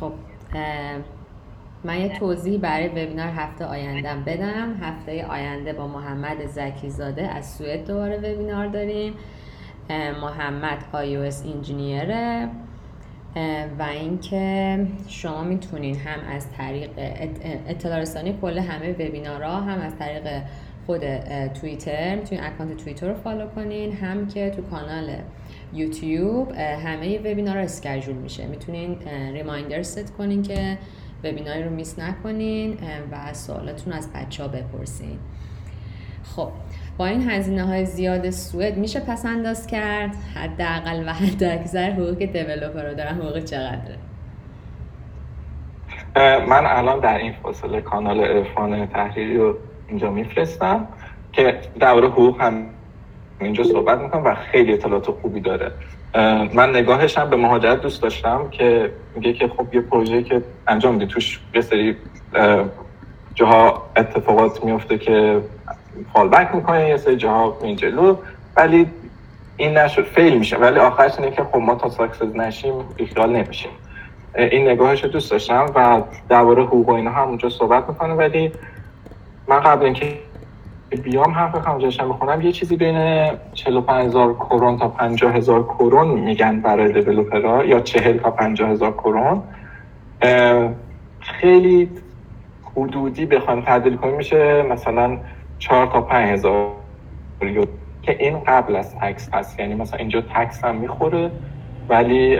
خب 0.00 0.12
من 1.84 2.00
یه 2.00 2.18
توضیح 2.18 2.60
برای 2.60 2.88
وبینار 2.88 3.28
هفته 3.28 3.64
آیندهم 3.64 4.24
بدم. 4.24 4.74
هفته 4.82 5.26
آینده 5.26 5.72
با 5.72 5.86
محمد 5.86 6.46
زکی 6.46 6.90
زاده 6.90 7.28
از 7.28 7.50
سوئد 7.50 7.86
دوباره 7.86 8.16
وبینار 8.16 8.66
داریم. 8.66 9.14
محمد 9.90 10.78
iOS 10.92 11.46
انجینیره 11.54 12.48
و 13.78 13.82
اینکه 13.82 14.86
شما 15.08 15.44
می‌تونین 15.44 15.96
هم 15.96 16.18
از 16.36 16.50
طریق 16.50 16.90
اطلاع 17.68 17.98
رسانی 17.98 18.38
کل 18.42 18.58
همه 18.58 18.92
وبینارها 18.92 19.60
هم 19.60 19.80
از 19.80 19.96
طریق 19.98 20.42
خود 20.86 21.18
توییتر 21.46 22.16
می‌تونین 22.16 22.44
اکانت 22.44 22.76
توییتر 22.76 23.08
رو 23.08 23.14
follow 23.14 23.46
کنین 23.46 23.92
هم 23.92 24.26
که 24.26 24.50
تو 24.50 24.62
کانال 24.62 25.10
یوتیوب 25.72 26.52
همه 26.52 27.18
وبینار 27.18 27.56
رو 27.56 27.62
schedule 27.62 28.14
میشه. 28.14 28.46
می‌تونین 28.46 28.96
reminder 29.32 29.82
set 29.82 30.16
کنین 30.16 30.42
که 30.42 30.78
وبیناری 31.24 31.62
رو 31.62 31.70
miss 31.70 31.98
نکنین 31.98 32.76
و 33.12 33.34
سوالاتون 33.34 33.92
از 33.92 34.12
بچه 34.12 34.42
ها 34.42 34.48
بپرسین. 34.48 35.18
خب 36.24 36.50
با 36.98 37.06
این 37.06 37.30
هزینه 37.30 37.64
های 37.64 37.84
زیاد 37.84 38.30
سوئد 38.30 38.76
میشه 38.76 39.00
پس 39.00 39.26
انداز 39.26 39.66
کرد؟ 39.66 40.14
حداقل 40.34 41.08
و 41.08 41.12
حد 41.12 41.44
اکثر 41.44 41.90
حقوق 41.90 42.18
developer 42.18 42.82
رو 42.82 42.94
دارن 42.94 43.14
حقوق 43.14 43.44
چقدره؟ 43.44 43.98
من 46.46 46.66
الان 46.66 47.00
در 47.00 47.18
این 47.18 47.32
فاصله 47.42 47.80
کانال 47.80 48.20
ارفان 48.20 48.86
تحریری 48.86 49.36
رو 49.36 49.56
اینجا 49.88 50.10
میفرستم 50.10 50.88
که 51.32 51.60
در 51.80 51.98
حقوق 51.98 52.40
هم 52.40 52.66
اینجا 53.40 53.64
صحبت 53.64 53.98
می‌کنم 53.98 54.24
و 54.24 54.34
خیلی 54.34 54.72
اطلاعات 54.72 55.10
خوبی 55.10 55.40
داره. 55.40 55.72
من 56.54 56.70
نگاهش 56.76 57.18
هم 57.18 57.30
به 57.30 57.36
مهاجرت 57.36 57.80
دوست 57.80 58.02
داشتم 58.02 58.48
که 58.50 58.92
میگه 59.14 59.32
که 59.32 59.48
خب 59.48 59.74
یه 59.74 59.80
پروژه 59.80 60.22
که 60.22 60.42
انجام 60.68 60.94
میده 60.94 61.06
توش 61.06 61.40
یه 61.54 61.60
سری 61.60 61.96
جاها 63.34 63.82
اتفاقات 63.96 64.64
میفته 64.64 64.98
که 64.98 65.40
fallback 66.12 66.54
می‌کنه 66.54 66.88
یه 66.88 66.96
سری 66.96 67.16
جاها 67.16 67.56
این 67.62 67.76
جلو 67.76 68.16
ولی 68.56 68.86
این 69.56 69.78
نشد 69.78 70.04
fail 70.04 70.38
میشه. 70.38 70.56
ولی 70.56 70.78
آخرش 70.78 71.18
اینه 71.18 71.30
که 71.30 71.44
خب 71.44 71.56
ما 71.56 71.74
تا 71.74 71.88
success 71.88 72.34
نشیم 72.34 72.74
بیخیال 72.96 73.36
نمیشیم. 73.36 73.70
این 74.34 74.68
نگاهش 74.68 75.04
رو 75.04 75.10
دوست 75.10 75.30
داشتم 75.30 75.66
و 75.74 76.02
درباره 76.28 76.62
حقوق 76.64 76.88
و 76.88 76.92
اینا 76.92 77.10
هم 77.10 77.28
اونجا 77.28 77.48
صحبت 77.48 77.88
می‌کنه 77.88 78.14
ولی 78.14 78.52
من 79.48 79.60
قبل 79.60 79.84
اینکه 79.84 80.18
بیام 81.02 81.32
حرف 81.32 81.54
خمجاشم 81.54 82.08
بخونم 82.08 82.42
یه 82.42 82.52
چیزی 82.52 82.76
بین 82.76 83.30
45 83.54 84.06
هزار 84.06 84.34
کرون 84.34 84.78
تا 84.78 84.88
50 84.88 85.34
هزار 85.34 85.62
کرون 85.62 86.08
میگن 86.08 86.60
برای 86.60 86.92
دیولوپرها 86.92 87.64
یا 87.64 87.80
40 87.80 88.18
تا 88.18 88.30
50 88.30 88.70
هزار 88.70 88.92
کرون. 88.92 89.42
خیلی 91.20 91.90
حدودی 92.76 93.26
بخوایم 93.26 93.60
تعدیل 93.60 93.96
کنیم 93.96 94.16
میشه. 94.16 94.62
مثلا 94.62 95.18
4 95.58 95.86
تا 95.86 96.00
5 96.00 96.28
هزار 96.28 96.72
که 98.02 98.16
این 98.18 98.38
قبل 98.46 98.76
از 98.76 98.96
تکس 98.96 99.28
هست. 99.32 99.60
یعنی 99.60 99.74
مثلا 99.74 99.98
اینجا 99.98 100.20
تکس 100.20 100.64
هم 100.64 100.76
می‌خوره 100.76 101.30
ولی 101.88 102.38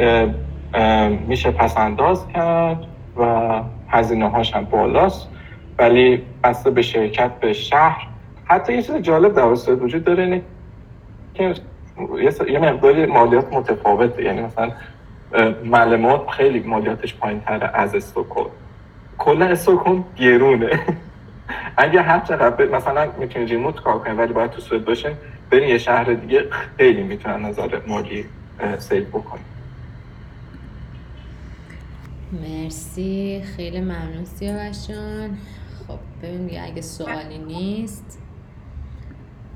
میشه 1.27 1.51
پس 1.51 1.77
انداز 1.77 2.29
کرد 2.29 2.87
و 3.17 3.63
هزینه 3.89 4.29
هاش 4.29 4.55
هم 4.55 4.65
بالاست. 4.65 5.29
ولی 5.79 6.23
بسته 6.45 6.71
به 6.71 6.83
شرکت 6.83 7.31
به 7.41 7.53
شهر. 7.53 8.07
حتی 8.45 8.73
یه 8.73 8.83
چیز 8.83 8.97
جالب 8.97 9.35
در 9.35 9.47
وجود 9.73 10.05
داره 10.05 10.23
اینه 10.23 10.43
که 11.35 11.55
یه 12.49 12.59
مقداری 12.59 13.07
مالیات 13.07 13.53
متفاوته. 13.53 14.25
یعنی 14.25 14.43
مثلا 14.43 14.71
معلومات 15.65 16.29
خیلی 16.31 16.61
مالیاتش 16.61 17.15
پایین 17.15 17.41
تره 17.41 17.71
از 17.75 17.95
استوکل 17.95 18.45
کلا 19.19 19.47
استوکل 19.47 20.01
گرونه. 20.17 20.81
اگه 21.79 22.03
هر 22.03 22.21
چقدر 22.21 22.65
مثلا 22.67 23.13
می‌تونید 23.19 23.49
ریموت 23.51 23.81
کار 23.81 23.99
کنید 23.99 24.19
ولی 24.19 24.33
باید 24.33 24.51
تو 24.51 24.61
سوئد 24.61 24.85
باشین 24.85 25.13
برین 25.51 25.69
یه 25.69 25.79
شهر 25.79 26.05
دیگه 26.15 26.51
خیلی 26.77 27.03
می‌تونن 27.03 27.45
نظر 27.47 27.81
مالی 27.87 28.25
save 28.79 29.05
بکنید 29.05 29.47
مرسی. 32.33 33.43
خیلی 33.57 33.81
ممنون 33.81 34.25
سیاوش 34.25 34.89
جان. 34.89 35.39
خب 35.89 35.99
ببین 36.23 36.61
اگه 36.61 36.83
سوالی 36.83 37.39
نیست 37.39 38.19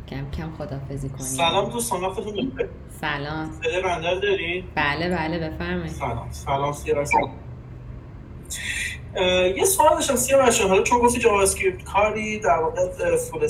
کم 0.09 0.31
کم 0.31 0.51
خدافزی 0.59 1.09
کنیم. 1.09 1.21
سلام 1.21 1.71
دوستان 1.71 2.01
وقتتون 2.01 2.53
سلام. 2.89 3.51
صدای 3.53 3.83
بنده 3.83 4.21
دارین 4.21 4.65
بله 4.75 5.09
بله 5.17 5.51
بفرمایید. 5.51 5.89
سلام. 5.93 6.29
سلام 6.31 6.73
سیاوش 6.73 7.09
یه 9.57 9.65
سوال 9.65 9.95
داشتم 9.95 10.17
سیاوش 10.17 10.61
حالا 10.61 10.83
چون 10.83 10.99
گفتی 10.99 11.19
JavaScript 11.19 11.85
کاری 11.85 12.39
در 12.39 12.59
واقع 12.59 13.17
full 13.17 13.49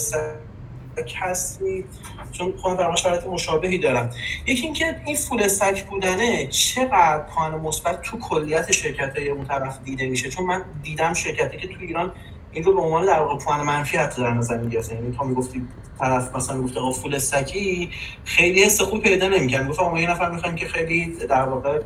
هستی 1.20 1.85
چون 2.33 2.55
خودم 2.57 2.77
برام 2.77 2.96
شرایط 2.96 3.27
مشابهی 3.27 3.79
دارم. 3.79 4.11
یکی 4.46 4.62
اینکه 4.62 4.96
این 5.07 5.16
فول 5.16 5.42
استک 5.42 5.85
بودنه 5.85 6.46
چقدر 6.46 7.22
پوان 7.35 7.61
مثبت 7.61 8.03
تو 8.03 8.18
کلیت 8.18 8.72
شرکت 8.72 9.18
های 9.18 9.29
اون 9.29 9.46
طرف 9.46 9.79
دیده 9.85 10.07
میشه؟ 10.07 10.31
چون 10.31 10.46
من 10.46 10.64
دیدم 10.83 11.14
شرکتی 11.14 11.57
که 11.57 11.68
تو 11.68 11.81
ایران 11.81 12.12
این 12.53 12.64
رو 12.64 12.75
به 12.75 12.81
عنوان 12.81 13.07
در 13.07 13.18
واقع 13.18 13.44
پوان 13.44 13.61
منفی 13.61 13.96
حتی 13.96 14.22
در 14.22 14.31
نظر 14.31 14.55
یعنی 14.55 15.16
تا 15.18 15.25
می‌گفتی 15.25 15.68
طرف 15.98 16.37
مثلا 16.37 16.57
می‌گفت 16.57 16.77
آقا 16.77 16.92
فول 16.92 17.14
استکی 17.14 17.90
خیلی 18.25 18.62
حس 18.62 18.81
خوب 18.81 19.03
پیدا 19.03 19.29
نمی‌کنه 19.29 19.68
گفت 19.68 19.81
ما 19.81 20.01
یه 20.01 20.11
نفر 20.11 20.31
می‌خوایم 20.31 20.57
که 20.57 20.68
خیلی 20.68 21.16
در 21.31 21.42
واقع 21.42 21.81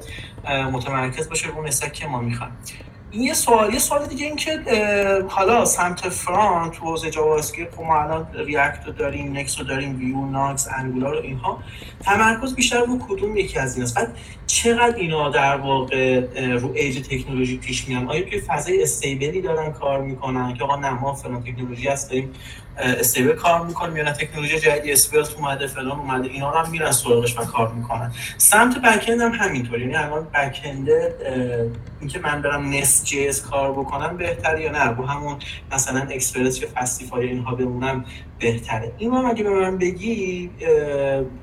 متمرکز 0.73 1.29
باشه 1.29 1.49
اون 1.57 1.67
استک 1.67 1.93
که 1.93 2.07
ما 2.07 2.21
می‌خوایم. 2.21 2.57
این 3.17 3.25
یه 3.25 3.35
سوال 3.35 3.73
یه 3.73 3.79
سوال 3.79 4.07
دیگه 4.07 4.27
این 4.27 4.37
که 4.37 4.59
حالا 5.29 5.65
سمت 5.65 6.09
front 6.09 6.73
تو 6.73 6.85
حوزه 6.85 7.11
JavaScript 7.11 7.75
خب 7.75 7.83
ما 7.83 8.03
الان 8.03 8.27
React 8.35 8.87
رو 8.87 8.93
داریم 8.93 9.37
نکس 9.37 9.59
رو 9.59 9.65
داریم 9.65 9.99
Vue 9.99 10.27
Nuxt 10.27 10.69
Angular 10.79 11.17
و 11.17 11.23
اینها 11.23 11.59
تمرکز 12.05 12.55
بیشتر 12.55 12.81
رو 12.81 12.99
کدوم 13.09 13.37
یکی 13.37 13.59
از 13.59 13.75
ایناست؟ 13.75 13.95
بعد 13.95 14.17
چقدر 14.47 14.97
اینا 14.97 15.31
در 15.31 15.57
واقع 15.57 16.21
رو 16.61 16.73
ایج 16.75 17.09
تکنولوژی 17.09 17.57
پیش 17.57 17.89
میان؟ 17.89 18.09
آیا 18.09 18.23
که 18.23 18.41
فضای 18.41 18.83
stable 18.83 19.33
ی 19.33 19.41
دارن 19.41 19.73
کار 19.73 20.03
می‌کنن؟ 20.03 20.55
که 20.55 20.65
آقا 20.65 20.77
نه 20.77 20.91
ما 20.91 21.15
فلان 21.15 21.43
تکنولوژی 21.43 21.89
هست 21.89 22.11
داریم 22.11 22.33
stable 22.79 23.33
کار 23.33 23.67
می‌کنیم 23.67 23.97
یا 23.97 24.05
نه؟ 24.05 24.13
تکنولوژی 24.13 24.61
جدید 24.61 24.93
Svelte 24.93 25.35
اومده 25.35 25.67
فلان 25.67 25.99
اومده 25.99 26.29
اینا 26.29 26.51
هم 26.51 26.71
میرن 26.71 26.93
سراغش 26.93 27.39
و 27.39 27.45
کار 27.45 27.73
می‌کنن. 27.73 28.13
سمت 28.37 28.79
back 28.79 29.09
هم 29.09 29.33
همینطور. 29.33 29.81
یعنی 29.81 29.97
الان 29.97 30.25
back 30.25 30.61
اینکه 32.01 32.19
من 32.19 32.43
برم 32.43 32.71
NestJS 32.71 33.43
کار 33.43 33.73
بکنم 33.73 34.17
بهتره 34.17 34.63
یا 34.63 34.71
نه؟ 34.71 34.85
رو 34.85 35.05
همون 35.05 35.37
مثلا 35.73 36.01
اکسپرس 36.01 36.63
یا 36.63 36.69
Fastify 36.75 37.29
اینها 37.29 37.55
بمونم 37.55 38.05
بهتره. 38.39 38.93
این 38.99 39.13
هم 39.13 39.27
اگه 39.27 39.45
به 39.45 39.51
من 39.51 39.79
بگی 39.79 40.51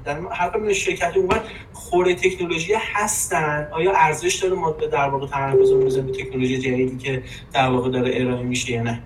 در 0.05 0.19
هر 0.31 0.49
کدوم 0.49 0.73
شرکت 0.73 1.17
اون 1.17 1.29
خوره 1.73 2.15
تکنولوژی 2.15 2.73
هستن. 2.93 3.67
آیا 3.71 3.93
ارزش 3.95 4.35
داره 4.35 4.55
ما 4.55 4.71
در 4.71 5.09
واقع 5.09 5.27
تمرکز 5.27 5.71
رو 5.71 5.85
بزنیم 5.85 6.13
تکنولوژی 6.13 6.57
جدیدی 6.57 6.97
که 6.97 7.23
در 7.53 7.69
واقع 7.69 7.89
داره 7.89 8.11
ارائه 8.13 8.43
میشه 8.43 8.71
یا 8.71 8.83
نه؟ 8.83 9.03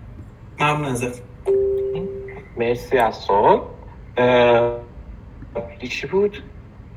ممنون 0.60 0.86
ازت. 0.86 1.22
مرسی 2.58 2.98
از 2.98 3.16
سوال. 3.16 3.62
چی 5.90 6.08
بود؟ 6.08 6.44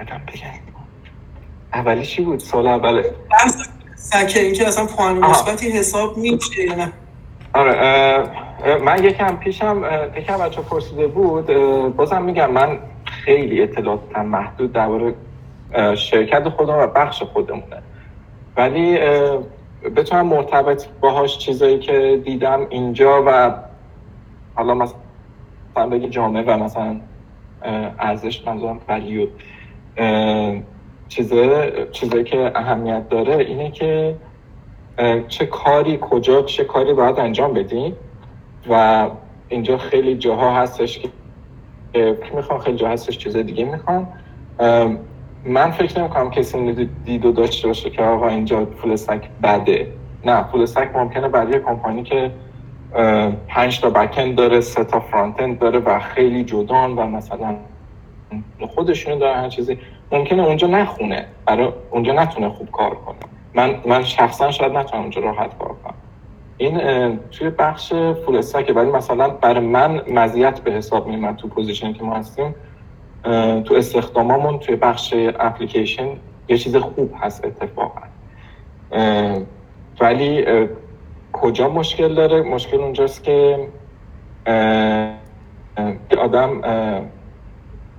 بگم. 0.00 0.20
اولی 1.72 2.06
چی 2.06 2.22
بود؟ 2.22 2.40
سال 2.40 2.66
اوله 2.66 3.14
سکه 4.00 4.40
اینکه 4.40 4.68
اصلا 4.68 4.86
پوان 4.86 5.18
مثبتی 5.18 5.70
حساب 5.70 6.16
میشه 6.16 6.62
یا 6.62 6.74
نه؟ 6.74 6.92
آره 7.52 8.24
من 8.84 9.04
یکم 9.04 9.36
پیشم 9.36 9.82
یکم 10.16 10.38
بچه 10.38 10.62
پرسیده 10.62 11.06
بود 11.06 11.46
بازم 11.96 12.22
میگم 12.22 12.50
من 12.50 12.78
خیلی 13.04 13.62
اطلاعاتم 13.62 14.26
محدود 14.26 14.72
درباره 14.72 15.14
شرکت 15.96 16.48
خودم 16.48 16.74
و 16.78 16.86
بخش 16.86 17.22
خودمونه. 17.22 17.82
ولی 18.56 18.98
بتونم 19.96 20.26
مرتبط 20.26 20.86
باهاش 21.00 21.38
چیزایی 21.38 21.78
که 21.78 22.22
دیدم 22.24 22.66
اینجا 22.70 23.22
و 23.26 23.54
حالا 24.54 24.74
مثلا 24.74 25.86
بگی 25.90 26.08
جامعه 26.08 26.42
و 26.42 26.64
مثلا 26.64 27.00
ارزش 27.98 28.46
منظورم 28.46 28.80
ولیو. 28.88 29.26
چیزایی 31.10 32.24
که 32.24 32.52
اهمیت 32.54 33.08
داره 33.08 33.36
اینه 33.36 33.70
که 33.70 34.16
چه 35.28 35.46
کاری 35.46 35.98
کجا 36.00 36.42
چه 36.42 36.64
کاری 36.64 36.92
باید 36.92 37.18
انجام 37.18 37.52
بدیم 37.52 37.96
و 38.70 39.06
اینجا 39.48 39.78
خیلی 39.78 40.16
جاها 40.16 40.56
هستش 40.56 40.98
که 40.98 41.08
می‌خوان 42.34 42.58
خیلی 42.58 42.76
جا 42.76 42.88
هستش 42.88 43.18
چیز 43.18 43.36
دیگه 43.36 43.64
می‌خوان 43.64 44.08
من 45.44 45.70
فکر 45.70 45.98
نمی 45.98 46.08
کنم 46.08 46.30
کسی 46.30 46.58
این 46.58 46.90
دیدو 47.04 47.32
داشته 47.32 47.68
باشه 47.68 47.90
که 47.90 48.02
آقا 48.02 48.28
اینجا 48.28 48.66
فول 48.66 48.96
بده. 49.42 49.92
نه 50.24 50.42
فول 50.42 50.66
ممکنه 50.94 51.28
برای 51.28 51.60
کمپانی 51.60 52.02
که 52.02 52.30
پنج 53.48 53.80
تا 53.80 53.90
backend 53.90 54.34
داره 54.34 54.60
سه 54.60 54.84
تا 54.84 55.00
front 55.00 55.58
داره 55.60 55.78
و 55.78 55.98
خیلی 55.98 56.44
جدان 56.44 56.96
و 56.96 57.06
مثلا 57.06 57.56
خودشون 58.74 59.18
داره 59.18 59.36
هر 59.36 59.48
چیزی. 59.48 59.78
ممکنه 60.12 60.42
اونجا 60.42 60.66
نخونه. 60.66 61.26
برای 61.46 61.72
اونجا 61.90 62.12
نتونه 62.12 62.48
خوب 62.48 62.70
کار 62.70 62.94
کنه. 62.94 63.16
من 63.54 63.74
من 63.86 64.04
شخصا 64.04 64.50
شاید 64.50 64.72
نتونم 64.72 65.02
اونجا 65.02 65.20
راحت 65.20 65.58
کار 65.58 65.68
کنم. 65.68 65.94
این 66.56 67.18
توی 67.30 67.50
بخش 67.50 67.92
full 67.92 68.36
stack 68.36 68.72
ولی 68.76 68.90
مثلا 68.90 69.28
برای 69.28 69.66
من 69.66 70.00
مزیت 70.10 70.60
به 70.60 70.72
حساب 70.72 71.06
میمد 71.06 71.36
تو 71.36 71.48
position 71.48 71.92
که 71.92 72.04
ما 72.04 72.16
هستیم. 72.16 72.54
تو 73.64 73.74
استخداممون 73.74 74.58
توی 74.58 74.76
بخش 74.76 75.14
اپلیکیشن 75.16 76.08
یه 76.48 76.58
چیز 76.58 76.76
خوب 76.76 77.12
هست 77.20 77.44
اتفاقا. 77.44 78.00
ولی 80.00 80.46
کجا 81.32 81.68
مشکل 81.68 82.14
داره؟ 82.14 82.42
مشکل 82.42 82.80
اونجاست 82.80 83.24
که 83.24 83.68
آدم 86.18 86.60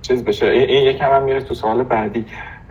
چیز 0.02 0.24
بشه. 0.24 0.46
این 0.46 0.86
یکم 0.86 1.10
هم 1.10 1.22
میره 1.22 1.40
تو 1.40 1.54
سوال 1.54 1.82
بعدی. 1.82 2.24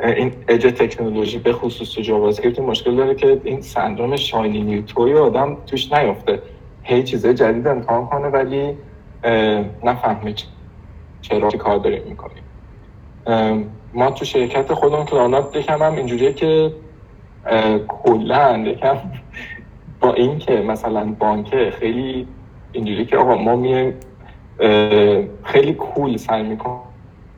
این 0.03 0.33
اج 0.47 0.65
تکنولوژی 0.65 1.39
به 1.39 1.53
خصوص 1.53 1.93
تو 1.95 2.01
JavaScript 2.01 2.59
مشکل 2.59 2.95
داره 2.95 3.15
که 3.15 3.41
این 3.43 3.61
سندروم 3.61 4.15
shiny 4.15 4.61
new 4.61 4.87
toy 4.87 5.13
آدم 5.13 5.57
توش 5.67 5.93
نیفته 5.93 6.41
هی 6.83 7.03
چیزای 7.03 7.33
جدید 7.33 7.67
امتحان 7.67 8.07
کنه 8.07 8.27
ولی 8.27 8.77
نفهمه 9.83 10.33
چرا 11.21 11.49
کار 11.49 11.77
داریم 11.77 12.01
می‌کنیم. 12.09 12.43
ما 13.93 14.11
تو 14.11 14.25
شرکت 14.25 14.73
خودمون 14.73 15.05
کلارنا 15.05 15.55
یکم 15.55 15.83
هم 15.83 15.95
اینجوریه 15.95 16.33
که 16.33 16.73
کلا 17.87 18.57
یکم 18.57 18.97
با 19.99 20.13
این 20.13 20.37
که 20.37 20.61
مثلا 20.61 21.15
بانکه 21.19 21.71
خیلی 21.79 22.27
اینجوری 22.71 23.05
که 23.05 23.17
آقا 23.17 23.35
ما 23.35 23.55
میایم 23.55 23.93
خیلی 25.43 25.73
cool 25.73 26.17
سعی 26.17 26.43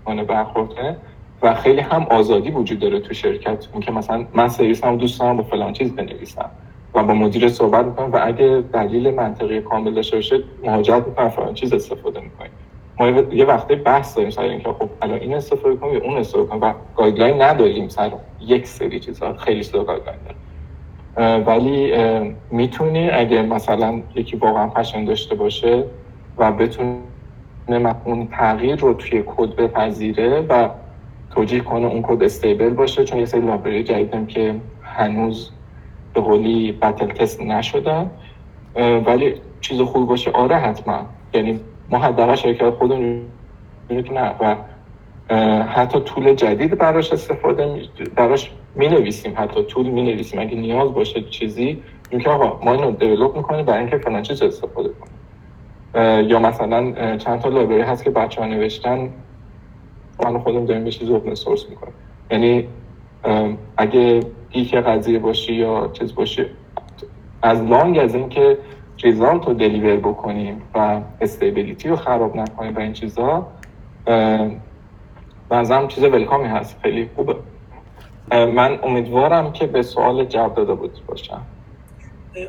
می‌کنه 0.04 0.24
برخورده 0.24 0.98
و 1.42 1.54
خیلی 1.54 1.82
هم 1.82 2.08
آزادی 2.10 2.52
وجود 2.52 2.80
داره 2.80 3.00
تو 3.00 3.14
شرکت. 3.14 3.68
اینکه 3.74 3.92
مثلا 3.92 4.26
من 4.34 4.48
سرویسم 4.48 4.98
دوست 4.98 5.20
دارم 5.20 5.38
با 5.38 5.44
فلان 5.44 5.74
چیز 5.74 5.96
بنویسم 5.96 6.50
و 6.94 7.04
با 7.04 7.14
مدیر 7.14 7.50
صحبت 7.50 7.86
می‌کنم 7.86 8.12
و 8.12 8.20
اگه 8.24 8.64
دلیل 8.74 9.10
منطقی 9.16 9.62
کامل 9.62 9.94
داشته 9.94 10.16
باشه 10.16 10.40
مهاجرت 10.64 11.08
می‌کنم 11.08 11.30
فلان 11.30 11.54
چیز 11.54 11.74
استفاده 11.74 12.20
می‌کنیم 12.20 12.52
ما 13.00 13.08
یه 13.34 13.46
وقتی 13.46 13.76
بحث 13.76 14.16
داریم 14.16 14.32
سر 14.32 14.42
اینکه 14.42 14.70
خب 14.70 14.90
الان 15.02 15.20
این 15.20 15.34
استفاده 15.34 15.76
کنیم 15.76 15.94
یا 15.94 16.04
اون 16.04 16.18
استفاده 16.18 16.50
کنیم 16.50 16.62
و 16.62 16.74
guideline 16.96 17.42
نداریم 17.42 17.88
سر 17.88 18.12
یک 18.42 18.68
سری 18.68 19.00
چیزا 19.00 19.34
خیلی 19.34 19.64
slow 19.64 19.84
guideline 19.84 20.36
ولی 21.46 21.94
می‌تونی 22.52 23.10
اگه 23.10 23.42
مثلا 23.42 24.02
یکی 24.16 24.38
واقعا 24.38 24.68
passion 24.68 25.06
داشته 25.06 25.36
باشه 25.36 25.84
و 26.38 26.52
بتونه 26.52 26.96
اون 28.06 28.28
تغییر 28.28 28.76
رو 28.76 28.94
توی 28.94 29.24
کد 29.26 29.56
بپذیره 29.56 30.42
و 30.42 30.70
توجیه 31.32 31.60
کنه 31.60 31.86
اون 31.86 32.02
کد 32.02 32.24
stable 32.24 32.70
باشه 32.70 33.04
چون 33.04 33.20
یه 33.20 33.26
سری 33.26 33.42
library 33.42 33.84
جدیدم 33.84 34.26
که 34.26 34.56
هنوز 34.82 35.52
به 36.14 36.22
قولی 36.22 36.72
battle 36.72 37.08
test 37.08 37.42
نشدن 37.42 38.12
ولی 39.06 39.34
چیز 39.62 39.82
خوب 39.82 40.10
باشه 40.10 40.32
آره 40.32 40.56
حتما. 40.56 41.00
یعنی 41.34 41.60
ما 41.90 41.98
حداقل 41.98 42.36
شرکت 42.36 42.70
خودمون 42.70 43.22
نه. 43.90 44.36
و 44.40 44.56
حتی 45.64 46.00
طول 46.00 46.34
جدید 46.34 46.78
براش 46.78 47.14
استفاده 47.14 47.82
براش 48.16 48.52
می 48.76 48.88
نویسیم 48.88 49.34
حتی 49.38 49.64
طول 49.64 49.88
می 49.88 50.02
نویسیم 50.02 50.40
اگه 50.40 50.56
نیاز 50.56 50.94
باشه 50.94 51.22
چیزی 51.22 51.84
که 52.20 52.30
آقا 52.30 52.66
ما 52.66 52.74
اینو 52.74 52.92
دیولوب 52.92 53.38
می‌کنیم 53.38 53.66
برای 53.66 53.80
اینکه 53.80 53.98
فلان 53.98 54.22
چیز 54.22 54.42
استفاده 54.42 54.90
کنیم. 54.90 55.13
یا 55.96 56.40
مثلا 56.40 57.18
چند 57.18 57.40
تا 57.40 57.50
لایبرری 57.50 57.82
هست 57.82 58.04
که 58.04 58.10
بچه 58.10 58.42
ها 58.42 58.48
نوشتن 58.48 59.10
من 60.24 60.40
خودم 60.40 60.66
داریم 60.66 60.84
به 60.84 60.92
چیز 60.92 61.10
اوپن 61.10 61.34
سورس 61.36 61.70
می‌کنیم. 61.70 61.94
یعنی 62.32 62.68
اگه 63.78 64.20
گیک 64.52 64.76
قضیه 64.76 65.20
باشی 65.20 65.54
یا 65.54 65.90
چیز 65.94 66.16
باشی 66.16 66.46
از 67.42 67.62
لانگ 67.64 68.00
از 68.00 68.16
اینکه 68.16 68.58
result 69.04 69.48
رو 69.48 69.54
deliver 69.54 69.96
بکنیم 69.96 70.62
و 70.76 71.02
stability 71.22 71.90
رو 71.90 71.96
خراب 71.96 72.36
نکنیم 72.36 72.76
و 72.76 72.80
این 72.80 72.94
چیزا 72.94 73.48
بنظرم 75.50 75.88
چیز 75.88 76.04
welcome 76.04 76.42
ی 76.42 76.48
هست. 76.48 76.80
خیلی 76.82 77.10
خوبه. 77.16 77.36
من 78.32 78.80
امیدوارم 78.84 79.52
که 79.52 79.68
به 79.68 79.82
سوال 79.82 80.26
جواب 80.26 80.56
داده 80.56 80.74
بود 80.74 80.92
باشم. 81.08 81.42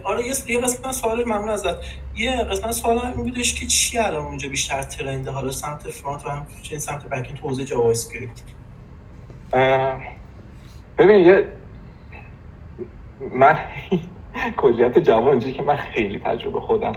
آره 0.04 0.26
یه 0.48 0.60
قسمت 0.60 0.92
سوال 0.92 1.24
ممنون 1.24 1.48
ازت. 1.48 1.76
یه 2.16 2.36
قسمت 2.36 2.72
سوال 2.72 2.98
این 2.98 3.12
بودش 3.12 3.54
که 3.54 3.66
چی 3.66 3.98
الان 3.98 4.24
اونجا 4.24 4.48
بیشتر 4.48 4.82
trend 4.82 5.16
ه؟ 5.16 5.30
حالا 5.30 5.50
سمت 5.50 5.90
front 5.90 6.26
و 6.26 6.30
چه 6.62 6.78
سمت 6.78 7.08
back 7.08 7.34
توی 7.40 7.64
JavaScript 7.64 8.42
ببین 10.98 11.20
یه 11.20 11.48
من 13.34 13.58
کلیت 14.56 14.98
جواب 14.98 15.28
اینجوری 15.28 15.52
که 15.52 15.62
من 15.62 15.76
خیلی 15.76 16.18
تجربه 16.18 16.60
خودم 16.60 16.92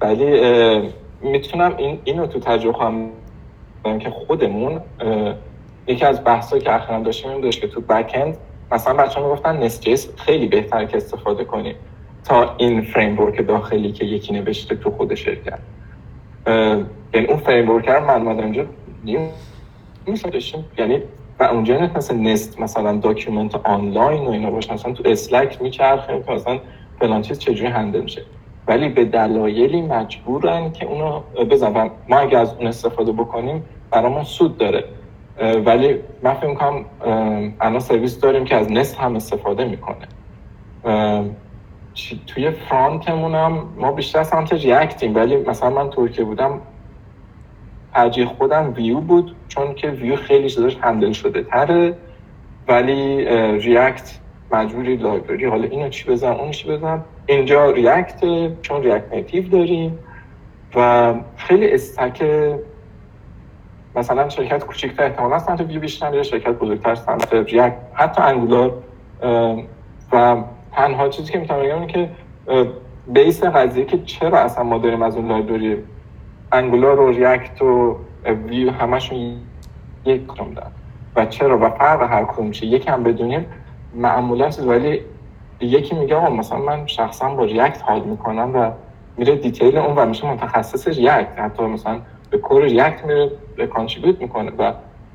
ولی 0.00 0.92
می‌تونم 1.20 1.76
این 1.76 2.00
اینو 2.04 2.26
تو 2.26 2.40
تجربه 2.40 2.78
خواهم 2.78 3.10
که 4.00 4.10
خودمون 4.10 4.80
یکی 5.86 6.04
از 6.04 6.24
بحثایی 6.24 6.62
که 6.62 6.74
اخیرا 6.74 7.00
داشتیم 7.00 7.30
این 7.30 7.40
داشت 7.40 7.60
که 7.60 7.68
تو 7.68 7.80
بک 7.80 8.12
اند 8.14 8.36
مثلا 8.72 8.94
بچه 8.94 9.20
ها 9.20 9.26
می‌گفتن 9.26 9.56
نست 9.56 10.20
خیلی 10.20 10.46
بهتر 10.46 10.84
که 10.84 10.96
استفاده 10.96 11.44
کنیم 11.44 11.74
تا 12.24 12.54
این 12.56 12.82
فریم 12.82 13.30
داخلی 13.30 13.92
که 13.92 14.04
یکی 14.04 14.32
نوشته 14.32 14.74
تو 14.76 14.90
خود 14.90 15.14
شرکت. 15.14 15.58
یعنی 17.14 17.26
اون 17.28 17.36
فریم 17.36 17.70
ورک 17.70 17.88
رو 17.88 18.06
من 18.06 18.26
اومدم 18.26 18.44
اینجا 18.44 18.66
یعنی 20.78 21.02
و 21.40 21.44
اونجا 21.44 21.78
مثلا 21.96 22.16
Nest 22.16 22.60
مثلا 22.60 22.96
document 22.96 23.54
آنلاین 23.54 24.26
و 24.26 24.30
اینا 24.30 24.50
باشه. 24.50 24.72
مثلا 24.72 24.92
تو 24.92 25.02
Slack 25.06 25.62
میچرخه 25.62 26.22
که 26.26 26.32
مثلا 26.32 26.58
فلان 27.00 27.22
چیز 27.22 27.38
چجوری 27.38 27.70
handle 27.70 28.00
میشه. 28.00 28.22
ولی 28.66 28.88
به 28.88 29.04
دلایلی 29.04 29.82
مجبورن 29.82 30.72
که 30.72 30.86
اونو 30.86 31.20
بزنن. 31.50 31.90
ما 32.08 32.18
اگه 32.18 32.38
از 32.38 32.54
اون 32.54 32.66
استفاده 32.66 33.12
بکنیم 33.12 33.64
برامون 33.90 34.24
سود 34.24 34.58
داره. 34.58 34.84
ولی 35.64 35.96
من 36.22 36.34
فکر 36.34 36.46
می‌کنم 36.46 36.84
الان 37.60 37.80
سرویس 37.80 38.20
داریم 38.20 38.44
که 38.44 38.56
از 38.56 38.72
Nest 38.72 38.98
هم 38.98 39.16
استفاده 39.16 39.64
می‌کنه. 39.64 40.08
توی 42.26 42.50
front 42.50 43.03
مون 43.03 43.34
هم 43.34 43.68
ما 43.76 43.92
بیشتر 43.92 44.22
سمت 44.22 44.52
React 44.52 44.96
یم 44.96 45.14
ولی 45.14 45.36
مثلا 45.36 45.70
من 45.70 45.90
ترکیه 45.90 46.24
بودم 46.24 46.60
ترجیح 47.94 48.26
خودم 48.26 48.72
ویو 48.76 49.00
بود 49.00 49.36
چون 49.48 49.74
که 49.74 49.88
Vue 49.90 50.16
خیلی 50.16 50.48
چیزاش 50.48 50.76
handle 50.80 51.12
شده 51.12 51.42
تره 51.42 51.96
ولی 52.68 53.24
React 53.58 54.18
مجبوری 54.52 54.96
library 54.96 55.44
حالا 55.46 55.64
اینو 55.64 55.88
چی 55.88 56.10
بزن 56.10 56.32
اون 56.32 56.50
چی 56.50 56.68
بزن. 56.68 57.04
اینجا 57.26 57.70
React 57.70 58.20
چون 58.62 58.82
React 58.82 59.12
Native 59.12 59.48
داریم 59.48 59.98
و 60.74 61.14
خیلی 61.36 61.72
stack 61.72 62.22
مثلا 63.96 64.28
شرکت 64.28 64.64
کوچیکتر 64.64 65.02
احتمالا 65.02 65.38
سمت 65.38 65.60
ویو 65.60 65.80
بیشتر 65.80 66.22
شرکت 66.22 66.50
بزرگتر 66.50 66.94
سمت 66.94 67.34
React 67.34 67.76
حتی 67.94 68.22
Angular 68.22 68.72
و 70.12 70.36
تنها 70.72 71.08
چیزی 71.08 71.32
که 71.32 71.38
می‌تونم 71.38 71.62
بگم 71.62 71.86
که 71.86 72.10
base 73.06 73.44
قضیه 73.44 73.84
که 73.84 73.98
چرا 73.98 74.38
اصلا 74.38 74.64
ما 74.64 74.78
داریم 74.78 75.02
از 75.02 75.16
اون 75.16 75.28
library 75.28 75.76
Angular 76.52 77.00
و 77.00 77.10
React 77.10 77.62
و 77.62 77.96
Vue 78.48 78.70
همشون 78.70 79.36
یک 80.04 80.26
کدوم 80.26 80.54
و 81.16 81.26
چرا؟ 81.26 81.58
و 81.58 81.70
فرق 81.70 82.02
هر 82.02 82.24
کدوم 82.24 82.50
چه 82.50 82.66
یکم 82.66 83.02
بدونیم 83.02 83.46
معمولا 83.94 84.50
ولی 84.66 85.00
یکی 85.60 85.94
میگه 85.94 86.14
آقا 86.14 86.30
مثلا 86.30 86.58
من 86.58 86.86
شخصا 86.86 87.28
با 87.28 87.44
React 87.44 87.82
حال 87.82 88.00
می‌کنم 88.00 88.56
و 88.56 88.70
میره 89.16 89.36
detail 89.36 89.78
اون 89.78 89.96
و 89.96 90.06
میشه 90.06 90.30
متخصص 90.30 90.88
React. 90.88 91.38
حتی 91.38 91.62
مثلا 91.62 91.98
به 92.30 92.38
core 92.38 92.62
React 92.62 93.04
میره 93.04 93.30
به 93.56 93.66
contribute 93.66 94.20
می‌کنه 94.20 94.52
و 94.58 94.72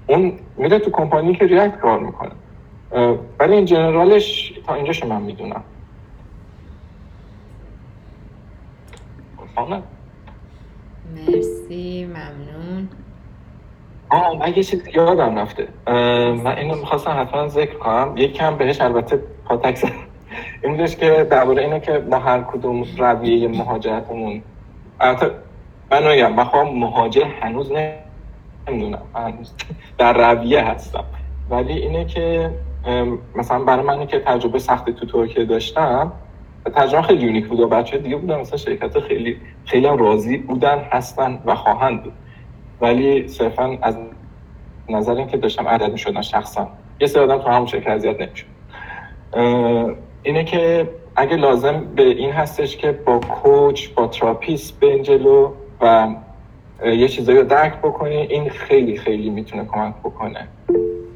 اون 0.08 0.34
میره 0.58 0.80
تو 0.80 0.92
کمپانی 0.92 1.36
که 1.36 1.46
React 1.46 1.78
کار 1.78 2.00
می‌کنه. 2.00 2.32
ولی 3.40 3.56
این 3.56 3.66
جنرالش 3.66 4.54
تا 4.68 4.74
اینجاش 4.74 5.04
من 5.04 5.22
می‌دونم. 5.22 5.64
مرسی 11.16 12.06
ممنون. 12.06 12.90
آه 14.10 14.40
من 14.40 14.54
یه 14.56 14.64
چیز 14.64 14.88
یادم 14.94 15.38
رفته. 15.38 15.68
من 16.44 16.48
اینو 16.58 16.76
می‌خواستم 16.76 17.12
حتما 17.22 17.48
ذکر 17.48 17.74
کنم. 17.74 18.14
یکم 18.18 18.56
بهش 18.58 18.82
البته 18.82 19.20
پاتکس 19.46 19.84
این 20.64 20.78
بودش 20.78 20.96
که 20.96 21.28
درباره 21.32 21.64
اینه 21.64 21.80
که 21.80 22.04
ما 22.12 22.20
هر 22.20 22.42
کدوم 22.42 22.86
رویه 22.98 23.48
مهاجرتمون 23.48 24.42
البته 25.00 25.32
من 25.92 26.08
میگم 26.08 26.34
من 26.34 26.44
خواهم 26.44 26.68
مهاجر 26.68 27.26
هنوز 27.42 27.72
نمی‌دونم. 28.68 29.02
هنوز 29.16 29.54
در 29.98 30.34
رویه 30.34 30.64
هستم. 30.64 31.04
ولی 31.50 31.74
اینه 31.74 32.06
که 32.06 32.52
مثلا 33.36 33.60
برای 33.60 33.86
من 33.86 34.08
که 34.08 34.20
تجربه 34.20 34.60
سخت 34.60 34.90
تو 34.90 35.06
ترکیه 35.06 35.46
داشتم 35.46 36.12
تجربه 36.76 37.08
خیلی 37.08 37.26
یونیک 37.26 37.48
بود 37.48 37.60
و 37.60 37.68
بچه 37.68 37.98
دیگه 37.98 38.18
بودن 38.18 38.40
مثلا 38.40 38.58
شرکت 38.58 39.00
خیلی 39.00 39.38
خیلی 39.66 39.88
راضی 39.88 40.38
بودن 40.38 40.78
هستن 40.92 41.40
و 41.46 41.56
خواهند 41.56 42.04
بود. 42.04 42.14
ولی 42.82 43.28
صرفا 43.28 43.78
از 43.82 43.98
نظر 44.90 45.16
اینکه 45.16 45.38
داشتم 45.38 45.68
عدد 45.68 45.92
می 45.92 46.24
شخصا. 46.24 46.68
یه 47.02 47.08
سری 47.08 47.24
آدم 47.24 47.38
تو 47.38 47.50
همون 47.50 47.68
شرکت 47.68 47.88
اذیت 47.88 48.22
نمیشون 48.22 48.50
اینه 50.24 50.44
که 50.44 50.90
اگه 51.16 51.36
لازم 51.36 51.86
به 51.96 52.04
این 52.04 52.32
هستش 52.32 52.78
که 52.78 52.92
با 52.92 53.20
کوچ 53.20 53.88
با 53.88 54.08
تراپیس 54.08 54.72
به 54.72 55.00
جلو 55.00 55.52
و 55.82 56.08
یه 56.86 57.08
چیزایی 57.08 57.38
رو 57.38 57.44
درک 57.44 57.78
بکنی 57.78 58.16
این 58.16 58.50
خیلی 58.50 58.98
خیلی 58.98 59.30
می‌تونه 59.30 59.66
کمک 59.66 59.94
بکنه. 60.04 60.48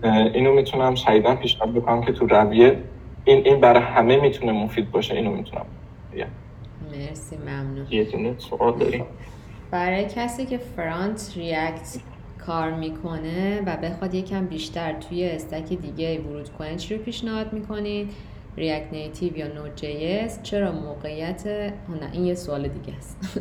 اینو 0.04 0.54
می‌تونم 0.54 0.96
شایدن 0.96 1.36
پیشنهاد 1.36 1.74
بکنم 1.74 2.02
که 2.02 2.12
تو 2.12 2.28
رویه 2.28 2.78
این 3.26 3.46
این 3.46 3.62
برای 3.62 3.82
همه 3.82 4.18
می‌تونه 4.18 4.52
مفید 4.52 4.92
باشه 4.92 5.14
اینو 5.16 5.32
می‌تونم 5.32 5.66
بگم. 6.14 6.28
مرسی 6.92 7.38
ممنون. 7.38 7.88
یه 7.90 8.04
دونه 8.04 8.36
سوال 8.38 8.78
داریم 8.78 9.06
برای 9.72 10.06
کسی 10.06 10.46
که 10.46 10.58
فرانت 10.58 11.34
ریاکت 11.36 12.00
کار 12.46 12.72
می‌کنه 12.72 13.62
و 13.66 13.78
بخواد 13.78 14.14
یکم 14.14 14.46
بیشتر 14.46 14.94
توی 14.94 15.30
استک 15.30 15.70
دیگه 15.74 16.22
ورود 16.22 16.50
کنه 16.50 16.76
چی 16.76 16.96
رو 16.96 17.04
پیشنهاد 17.04 17.54
می‌کنید؟ 17.54 18.12
ریاکت 18.58 18.94
نیتیو 18.94 19.38
یا 19.38 19.48
نود 19.48 19.76
جی 19.76 20.28
چرا 20.44 20.72
موقعیت؟ 20.72 21.48
نه 21.48 22.10
این 22.12 22.26
یه 22.26 22.36
سوال 22.36 22.68
دیگه 22.68 22.98
است. 22.98 23.40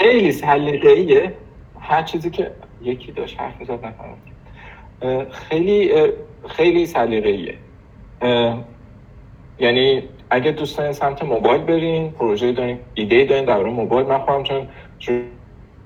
خیلی 0.00 0.32
سلیقه‌ایه. 0.32 1.34
هر 1.88 2.02
چیزی 2.02 2.30
که 2.30 2.50
یکی 2.82 3.12
داشت 3.12 3.40
حرف 3.40 3.60
می‌زد 3.60 3.84
نفهمم 3.84 4.16
خیلی 5.30 5.92
خیلی 6.48 6.86
سلیقه‌ایه. 6.86 7.54
یعنی 9.58 10.02
اگه 10.30 10.50
دوست 10.52 10.78
دارین 10.78 10.92
سمت 10.92 11.24
موبایل 11.24 11.62
برین 11.62 12.10
پروژه 12.10 12.52
دارین 12.52 12.78
ایده 12.94 13.24
دارین 13.24 13.44
در 13.44 13.62
موبایل 13.62 14.06
من 14.06 14.18
خواهم 14.18 14.42
چون 14.42 14.66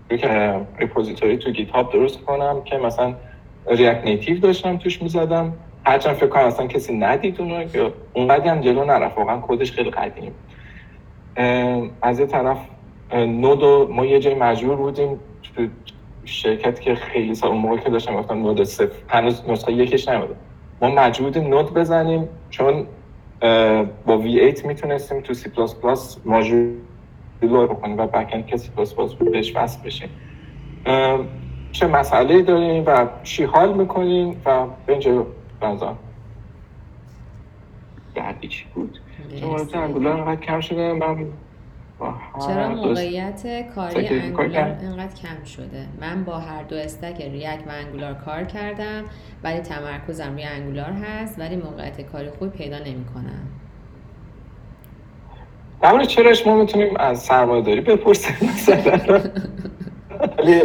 که 0.09 0.61
repository 0.79 1.37
تو 1.37 1.51
GitHub 1.51 1.93
درست 1.93 2.25
کنم 2.25 2.63
که 2.65 2.77
مثلا 2.77 3.15
React 3.67 4.05
Native 4.05 4.39
داشتم 4.39 4.77
توش 4.77 5.03
می‌زدم. 5.03 5.53
هرچند 5.87 6.15
فکر 6.15 6.27
کنم 6.27 6.45
اصلا 6.45 6.67
کسی 6.67 6.99
ندید 6.99 7.41
اونو 7.41 7.65
که 7.65 7.93
اونقدی 8.13 8.49
هم 8.49 8.61
جلو 8.61 8.85
نرفت. 8.85 9.19
واقعا 9.19 9.41
کدش 9.41 9.73
خیلی 9.73 9.91
قدیم. 9.91 10.35
از 12.03 12.21
یه 12.21 12.27
طرف 12.27 12.59
نود 13.13 13.91
ما 13.91 14.07
یه 14.07 14.19
جای 14.21 14.35
مجبور 14.35 14.77
بودیم 14.77 15.19
تو 15.43 15.67
شرکت 16.25 16.81
که 16.81 16.95
خیلی 16.95 17.35
سال 17.35 17.53
موقع 17.53 17.77
که 17.77 17.91
داشتم 17.91 18.17
گفتم 18.17 18.39
نود 18.39 18.65
صفر 18.65 19.03
هنوز 19.09 19.43
نسخه 19.49 19.73
یکش 19.73 20.09
نمیده 20.09 20.35
ما 20.83 20.91
مجبور 20.91 21.39
نود 21.39 21.75
بزنیم 21.75 22.29
چون 22.51 22.87
با 24.07 24.23
V8 24.23 24.65
می‌تونستیم 24.65 25.21
تو 25.21 25.35
C++ 25.35 25.49
ماژول 26.25 26.77
بکنیم 27.43 27.99
و 27.99 28.07
بکند 28.07 28.47
که 28.47 28.57
C++ 28.57 28.69
بهش 29.33 29.57
وصل 29.57 29.83
بشیم. 29.85 30.09
چه 31.73 31.87
مسئله 31.87 32.43
داریم 32.43 32.85
و 32.87 33.07
چی 33.23 33.45
حال 33.45 33.75
می‌کنیم 33.75 34.43
و 34.45 34.67
به 34.87 34.93
اینجا 34.93 35.27
بنظرم 35.61 35.99
بعدی 38.15 38.49
چی 38.49 38.65
بود؟ 38.75 38.99
چون 39.41 39.83
انگولار 39.83 40.37
کم 40.37 40.61
شده 40.61 40.93
من 40.93 41.27
چرا 42.47 42.69
موقعیت 42.69 43.73
کاری 43.75 44.09
انگولار 44.09 44.77
اینقدر 44.81 45.15
کم 45.23 45.45
شده؟ 45.45 45.87
من 46.01 46.25
با 46.25 46.39
هر 46.39 46.63
دو 46.63 46.77
استک 46.77 47.21
ریاکت 47.21 47.67
و 47.67 47.71
انگولار 47.71 48.15
کار 48.15 48.45
کردم 48.45 49.05
ولی 49.45 49.59
تمرکزم 49.59 50.33
روی 50.33 50.45
انگولار 50.45 50.93
هست 50.93 51.39
ولی 51.39 51.57
موقعیت 51.57 52.01
کاری 52.01 52.31
خوب 52.31 52.49
پیدا 52.49 52.79
نمی 52.79 53.05
کنم 53.15 53.49
در 55.83 56.05
چراش 56.05 56.47
ما 56.47 56.57
می‌تونیم 56.57 56.97
از 56.97 57.19
سرمایه 57.19 57.63
داری 57.63 57.81
بپرسیم. 57.81 58.37
مثلا 58.51 59.21
ولی 60.39 60.63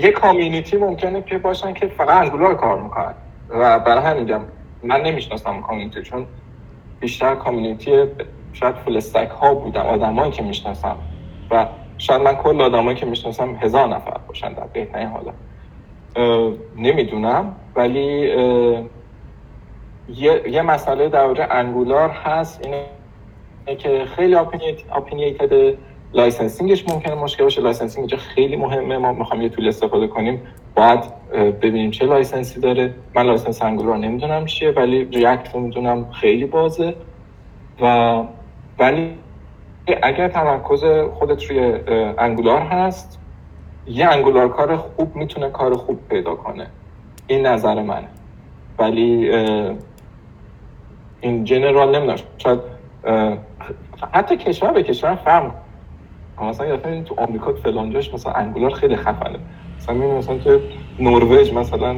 یه 0.00 0.12
کامیونیتی 0.12 0.76
ممکنه 0.76 1.22
که 1.22 1.38
باشن 1.38 1.72
که 1.72 1.86
فقط 1.86 2.22
انگولار 2.24 2.54
کار 2.54 2.82
می‌کنن. 2.82 3.14
و 3.48 3.78
برای 3.78 4.04
همین 4.04 4.22
میگم 4.22 4.40
من 4.82 5.00
نمی‌شناسم 5.00 5.60
کامیونیتی 5.60 6.02
چون 6.02 6.26
بیشتر 7.00 7.34
کامیونیتی 7.34 8.04
شاید 8.52 8.74
فول 8.74 9.00
ها 9.40 9.54
بودن 9.54 9.80
آدمایی 9.80 10.32
که 10.32 10.42
می‌شناسم. 10.42 10.96
و 11.50 11.66
شاید 11.98 12.22
من 12.22 12.34
کل 12.34 12.60
آدمایی 12.60 12.96
که 12.96 13.06
می‌شناسم 13.06 13.54
هزار 13.54 13.88
نفر 13.88 14.16
باشن 14.28 14.52
در 14.52 14.66
بهترین 14.72 15.08
حالا 15.08 15.32
نمی‌دونم 16.76 17.56
ولی 17.76 18.30
یه, 20.08 20.42
یه 20.48 20.62
مسئله 20.62 21.08
در 21.08 21.58
انگولار 21.58 22.08
هست 22.08 22.60
اینه 22.64 22.84
که 23.78 24.04
خیلی 24.16 24.34
اپینیتد 24.92 25.74
licensing 26.14 26.74
ش 26.74 26.88
ممکنه 26.88 27.14
مشکل 27.14 27.44
باشه. 27.44 27.60
licensing 27.60 27.98
اینجا 27.98 28.16
خیلی 28.16 28.56
مهمه. 28.56 28.98
ما 28.98 29.12
می‌خوام 29.12 29.42
یه 29.42 29.48
tool 29.48 29.68
استفاده 29.68 30.06
کنیم. 30.06 30.42
باید 30.74 31.00
ببینیم 31.32 31.90
چه 31.90 32.06
license 32.06 32.53
ی 32.53 32.60
داره. 32.60 32.94
من 33.14 33.22
license 33.26 33.62
Angular 33.62 33.98
نمی‌دونم 33.98 34.46
چیه 34.46 34.70
ولی 34.70 35.04
React 35.04 35.54
می‌دونم 35.54 36.10
خیلی 36.10 36.44
بازه. 36.44 36.94
و 37.80 38.22
ولی 38.78 39.14
اگر 40.02 40.28
تمرکز 40.28 40.84
خودت 41.14 41.44
روی 41.44 41.74
Angular 42.18 42.60
هست 42.60 43.18
یه 43.86 44.06
Angular 44.08 44.48
کار 44.48 44.76
خوب 44.76 45.16
می‌تونه 45.16 45.50
کار 45.50 45.74
خوب 45.74 45.98
پیدا 46.08 46.34
کنه. 46.34 46.66
این 47.26 47.46
نظر 47.46 47.82
منه. 47.82 48.08
ولی 48.78 49.30
این 51.20 51.44
general 51.44 51.96
نمی‌دونم. 51.96 52.18
شاید 52.38 52.60
حتی 54.12 54.36
کشور 54.36 54.72
به 54.72 54.82
کشور 54.82 55.14
فرق 55.14 55.50
مثلا 56.48 56.66
یه 56.66 57.02
تو 57.02 57.14
آمریکا 57.18 57.52
فلانجاش 57.52 58.14
مثلا 58.14 58.32
Angular 58.32 58.70
خیلی 58.70 58.96
خفنه. 58.96 59.38
مثلا 59.78 59.94
می 59.94 60.06
مثلا 60.06 60.38
تو 60.38 60.60
نروژ 60.98 61.52
مثلا 61.52 61.96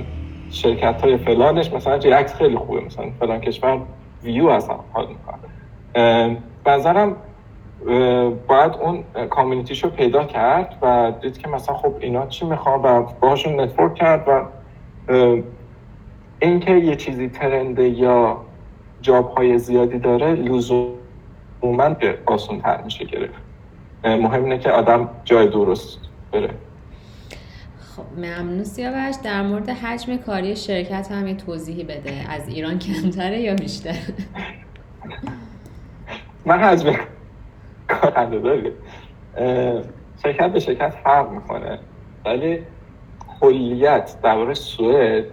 شرکت 0.50 1.02
های 1.02 1.16
فلانش 1.16 1.72
مثلا 1.72 1.94
React 1.94 2.34
خیلی 2.34 2.56
خوبه. 2.56 2.80
مثلا 2.80 3.10
فلان 3.20 3.40
کشور 3.40 3.80
ویو 4.22 4.46
اصلا 4.46 4.76
حال 4.92 5.06
می‌کنه 5.08 6.36
بنظرم 6.64 7.16
باید 8.48 8.72
اون 8.80 9.04
community 9.30 9.75
شو 9.75 9.90
پیدا 9.90 10.24
کرد 10.24 10.78
و 10.82 11.12
دید 11.22 11.38
که 11.38 11.48
مثلا 11.48 11.74
خب 11.74 11.94
اینا 12.00 12.26
چی 12.26 12.46
می‌خوان 12.46 12.82
و 12.82 13.06
باهاشون 13.20 13.60
network 13.60 13.94
کرد 13.94 14.28
و 14.28 14.42
اینکه 16.40 16.72
یه 16.72 16.96
چیزی 16.96 17.28
ترنده 17.28 17.88
یا 17.88 18.36
جاب 19.00 19.30
های 19.30 19.58
زیادی 19.58 19.98
داره 19.98 20.32
لزوما 20.32 21.96
آسون 22.26 22.60
تر 22.60 22.82
میشه 22.82 23.04
گرفت. 23.04 23.51
مهم 24.04 24.44
اینه 24.44 24.58
که 24.58 24.70
آدم 24.70 25.08
جای 25.24 25.48
درست 25.48 25.98
بره. 26.32 26.50
خب 27.96 28.02
ممنون 28.16 28.64
سیاوش. 28.64 29.14
در 29.24 29.42
مورد 29.42 29.68
حجم 29.68 30.16
کاری 30.16 30.56
شرکت 30.56 31.12
هم 31.12 31.28
یه 31.28 31.34
توضیحی 31.34 31.84
بده. 31.84 32.24
از 32.28 32.48
ایران 32.48 32.78
کمتره 32.78 33.40
یا 33.40 33.54
بیشتر؟ 33.54 33.94
من 36.46 36.58
حجم 36.58 36.94
کار 37.88 38.24
داره 38.24 38.72
شرکت 40.22 40.52
به 40.52 40.60
شرکت 40.60 40.94
فرق 41.04 41.30
می‌کنه. 41.30 41.78
ولی 42.24 42.58
کلیت 43.40 44.16
در 44.22 44.54
سوئد 44.54 45.24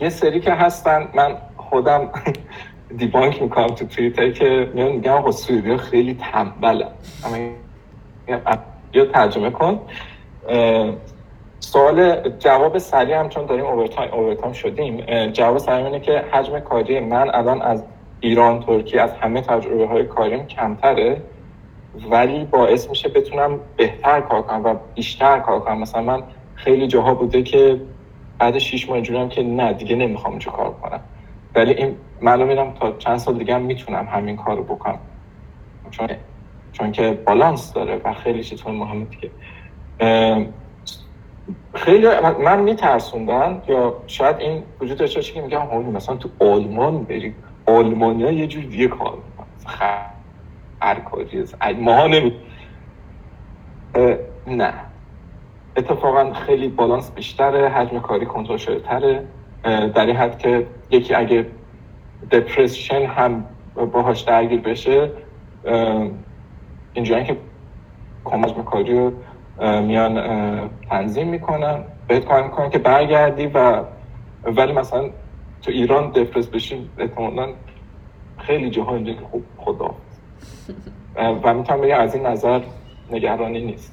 یه 0.00 0.08
سری 0.08 0.40
که 0.40 0.52
هستن. 0.52 1.08
من 1.14 1.36
خودم 1.56 2.10
دیبانک 2.98 3.42
می‌کنم 3.42 3.66
تو 3.66 3.86
توییتر 3.86 4.30
که 4.30 4.70
میان 4.74 4.92
میگم 4.92 5.12
آقا 5.12 5.30
سوئدی 5.30 5.76
خیلی 5.76 6.14
تنبلن. 6.14 6.88
یا 8.92 9.04
ترجمه 9.04 9.50
کن. 9.50 9.80
سوال 11.60 12.28
جواب 12.38 12.78
سریع 12.78 13.18
هم 13.18 13.28
چون 13.28 13.46
داریم 13.46 13.64
اوورتایم 13.64 14.52
شدیم. 14.52 15.00
جواب 15.30 15.58
سریع 15.58 15.86
اینه 15.86 16.00
که 16.00 16.24
حجم 16.32 16.60
کاری 16.60 17.00
من 17.00 17.30
الان 17.34 17.62
از 17.62 17.84
ایران 18.20 18.60
ترکیه 18.60 19.00
از 19.00 19.12
همه 19.12 19.40
تجربه 19.40 19.86
های 19.86 20.04
کاریم 20.04 20.46
کمتره 20.46 21.22
ولی 22.10 22.44
باعث 22.44 22.88
میشه 22.88 23.08
بتونم 23.08 23.60
بهتر 23.76 24.20
کار 24.20 24.42
کنم 24.42 24.64
و 24.64 24.74
بیشتر 24.94 25.38
کار 25.38 25.60
کنم. 25.60 25.78
مثلا 25.78 26.02
من 26.02 26.22
خیلی 26.54 26.86
جاها 26.86 27.14
بوده 27.14 27.42
که 27.42 27.80
بعد 28.38 28.58
شیش 28.58 28.86
ماه 28.86 28.94
اینجوریم 28.94 29.28
که 29.28 29.42
نه 29.42 29.72
دیگه 29.72 29.96
نمی‌خوام 29.96 30.32
اینجا 30.32 30.52
کار 30.52 30.72
کنم. 30.72 31.00
ولی 31.54 31.72
این 31.72 31.96
معلوم 32.20 32.48
میدم 32.48 32.72
تا 32.80 32.92
چند 32.92 33.18
سال 33.18 33.38
دیگه 33.38 33.54
هم 33.54 33.62
می‌تونم 33.62 34.08
همین 34.12 34.36
کار 34.36 34.56
رو 34.56 34.62
بکنم. 34.62 34.98
چون 35.90 36.08
چون 36.72 36.92
که 36.92 37.18
بالانس 37.26 37.72
داره 37.72 38.00
و 38.04 38.12
خیلی 38.12 38.44
چیزهای 38.44 38.76
مهمه 38.76 39.04
دیگه. 39.04 39.30
خیلی 41.74 42.06
من 42.44 42.60
میترسوندن 42.60 43.62
یا 43.68 43.94
شاید 44.06 44.36
این 44.38 44.62
وجود 44.80 44.98
داشته 44.98 45.20
که 45.20 45.40
میگم 45.40 45.82
مثلا 45.92 46.16
تو 46.16 46.28
آلمان 46.40 47.04
بریم 47.04 47.34
آلمانیا 47.66 48.30
یه 48.30 48.46
جور 48.46 48.62
دیگه 48.62 48.88
کار 48.88 49.18
هر 50.80 51.00
کاری 51.00 51.44
ماها 51.80 52.06
نمی 52.06 52.32
نه. 54.46 54.72
اتفاقا 55.76 56.32
خیلی 56.32 56.68
بالانس 56.68 57.10
بیشتره 57.10 57.68
حجم 57.68 58.00
کاری 58.00 58.26
کنترل 58.26 58.56
شده 58.56 58.80
تره. 58.80 59.24
در 59.64 60.06
این 60.06 60.16
حد 60.16 60.38
که 60.38 60.66
یکی 60.90 61.14
اگه 61.14 61.46
دپرشن 62.30 63.06
هم 63.06 63.44
باهاش 63.92 64.20
درگیر 64.20 64.60
بشه 64.60 65.10
اینجوری 66.94 67.24
که 67.24 67.36
کمک 68.24 68.64
کاری 68.64 68.98
رو 68.98 69.12
میان 69.82 70.70
تنظیم 70.90 71.28
می‌کنن 71.28 71.84
بهت 72.08 72.24
کمک 72.24 72.44
می‌کنن 72.44 72.70
که 72.70 72.78
برگردی 72.78 73.46
و 73.46 73.82
ولی 74.44 74.72
مثلا 74.72 75.10
تو 75.62 75.70
ایران 75.70 76.10
دپرس 76.10 76.46
بشی 76.46 76.88
احتمالا 76.98 77.48
خیلی 78.38 78.70
جاها 78.70 78.94
اینجا 78.94 79.12
که 79.12 79.20
خوب 79.30 79.44
خدا 79.56 79.94
و 81.16 81.54
می‌تونم 81.54 81.80
بگم 81.80 82.00
از 82.00 82.14
این 82.14 82.26
نظر 82.26 82.60
نگرانی 83.10 83.64
نیست. 83.64 83.92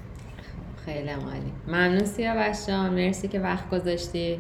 خیلی 0.86 1.10
عالی. 1.10 1.52
ممنون 1.68 2.06
سیاوش 2.06 2.68
جان. 2.68 2.94
مرسی 2.94 3.28
که 3.28 3.40
وقت 3.40 3.70
گذاشتی. 3.70 4.40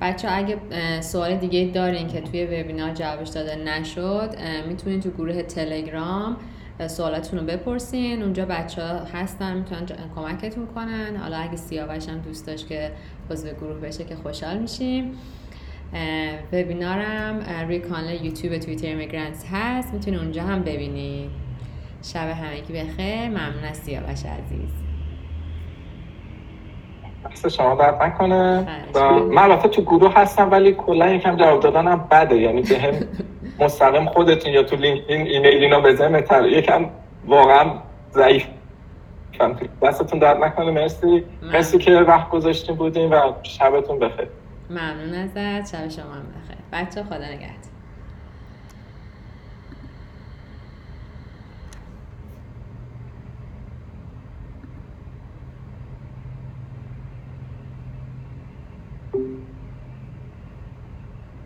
بچه 0.00 0.28
اگه 0.30 0.56
سوال 1.00 1.34
دیگه 1.34 1.70
دارین 1.74 2.08
که 2.08 2.20
توی 2.20 2.44
وبینار 2.44 2.90
جوابش 2.90 3.28
داده 3.28 3.56
نشد 3.56 4.30
می‌تونین 4.68 5.00
تو 5.00 5.10
گروه 5.10 5.42
تلگرام 5.42 6.36
سوالاتون 6.88 7.38
رو 7.38 7.46
بپرسین. 7.46 8.22
اونجا 8.22 8.46
بچه 8.46 8.82
ها 8.82 8.98
هستن 9.14 9.56
می‌تونن 9.56 9.86
کمکتون 10.14 10.66
کنن. 10.66 11.16
حالا 11.16 11.36
اگه 11.36 11.56
سیاوش 11.56 12.08
هم 12.08 12.18
دوست 12.18 12.46
داشت 12.46 12.68
که 12.68 12.90
عضو 13.30 13.48
گروه 13.48 13.80
بشه 13.80 14.04
که 14.04 14.16
خوشحال 14.16 14.58
میشیم. 14.58 15.12
وبینارم 16.52 17.44
روی 17.66 17.78
کانال 17.78 18.24
YouTube 18.24 18.58
Twitter 18.58 18.86
Immigrants 18.86 19.44
هست. 19.52 19.94
می‌تونید 19.94 20.20
اونجا 20.20 20.42
هم 20.42 20.62
ببینید 20.62 21.30
شب 22.02 22.28
همگی 22.28 22.72
بخیر. 22.72 23.28
ممنون 23.28 23.64
از 23.70 23.76
سیاوش 23.76 24.08
عزیز. 24.26 24.70
دست 27.30 27.48
شما 27.48 27.74
درد 27.74 28.02
نکنه. 28.02 28.66
من 29.32 29.42
البته 29.42 29.68
تو 29.68 29.82
گروه 29.82 30.14
هستم 30.14 30.50
ولی 30.50 30.72
کلا 30.72 31.10
یکم 31.14 31.36
جواب 31.36 31.60
دادنم 31.60 32.06
بده. 32.10 32.36
یعنی 32.36 32.62
به 32.62 32.78
هم 32.78 32.92
مستقیم 33.60 34.06
خودتون 34.06 34.52
یا 34.52 34.62
تو 34.62 34.76
LinkedIn 34.76 35.26
ایمیل 35.26 35.62
اینا 35.64 35.80
بزنید 35.80 36.28
یکم 36.44 36.86
واقعا 37.26 37.72
ضعیف. 38.12 38.46
دستتون 39.82 40.18
درد 40.18 40.44
نکنه 40.44 40.70
مرسی. 40.70 41.24
مرسی 41.42 41.78
که 41.78 41.92
وقت 41.92 42.30
گذاشتین 42.30 42.76
بودین 42.76 43.10
و 43.10 43.32
شبتون 43.42 43.98
بخیر. 43.98 44.28
ممنون 44.70 45.14
ازت. 45.14 45.72
شب 45.72 45.88
شما 45.88 46.12
هم 46.12 46.26
بخیر. 46.36 46.56
بچه 46.72 47.02
خدا 47.02 47.16
نگهدار. 47.16 47.70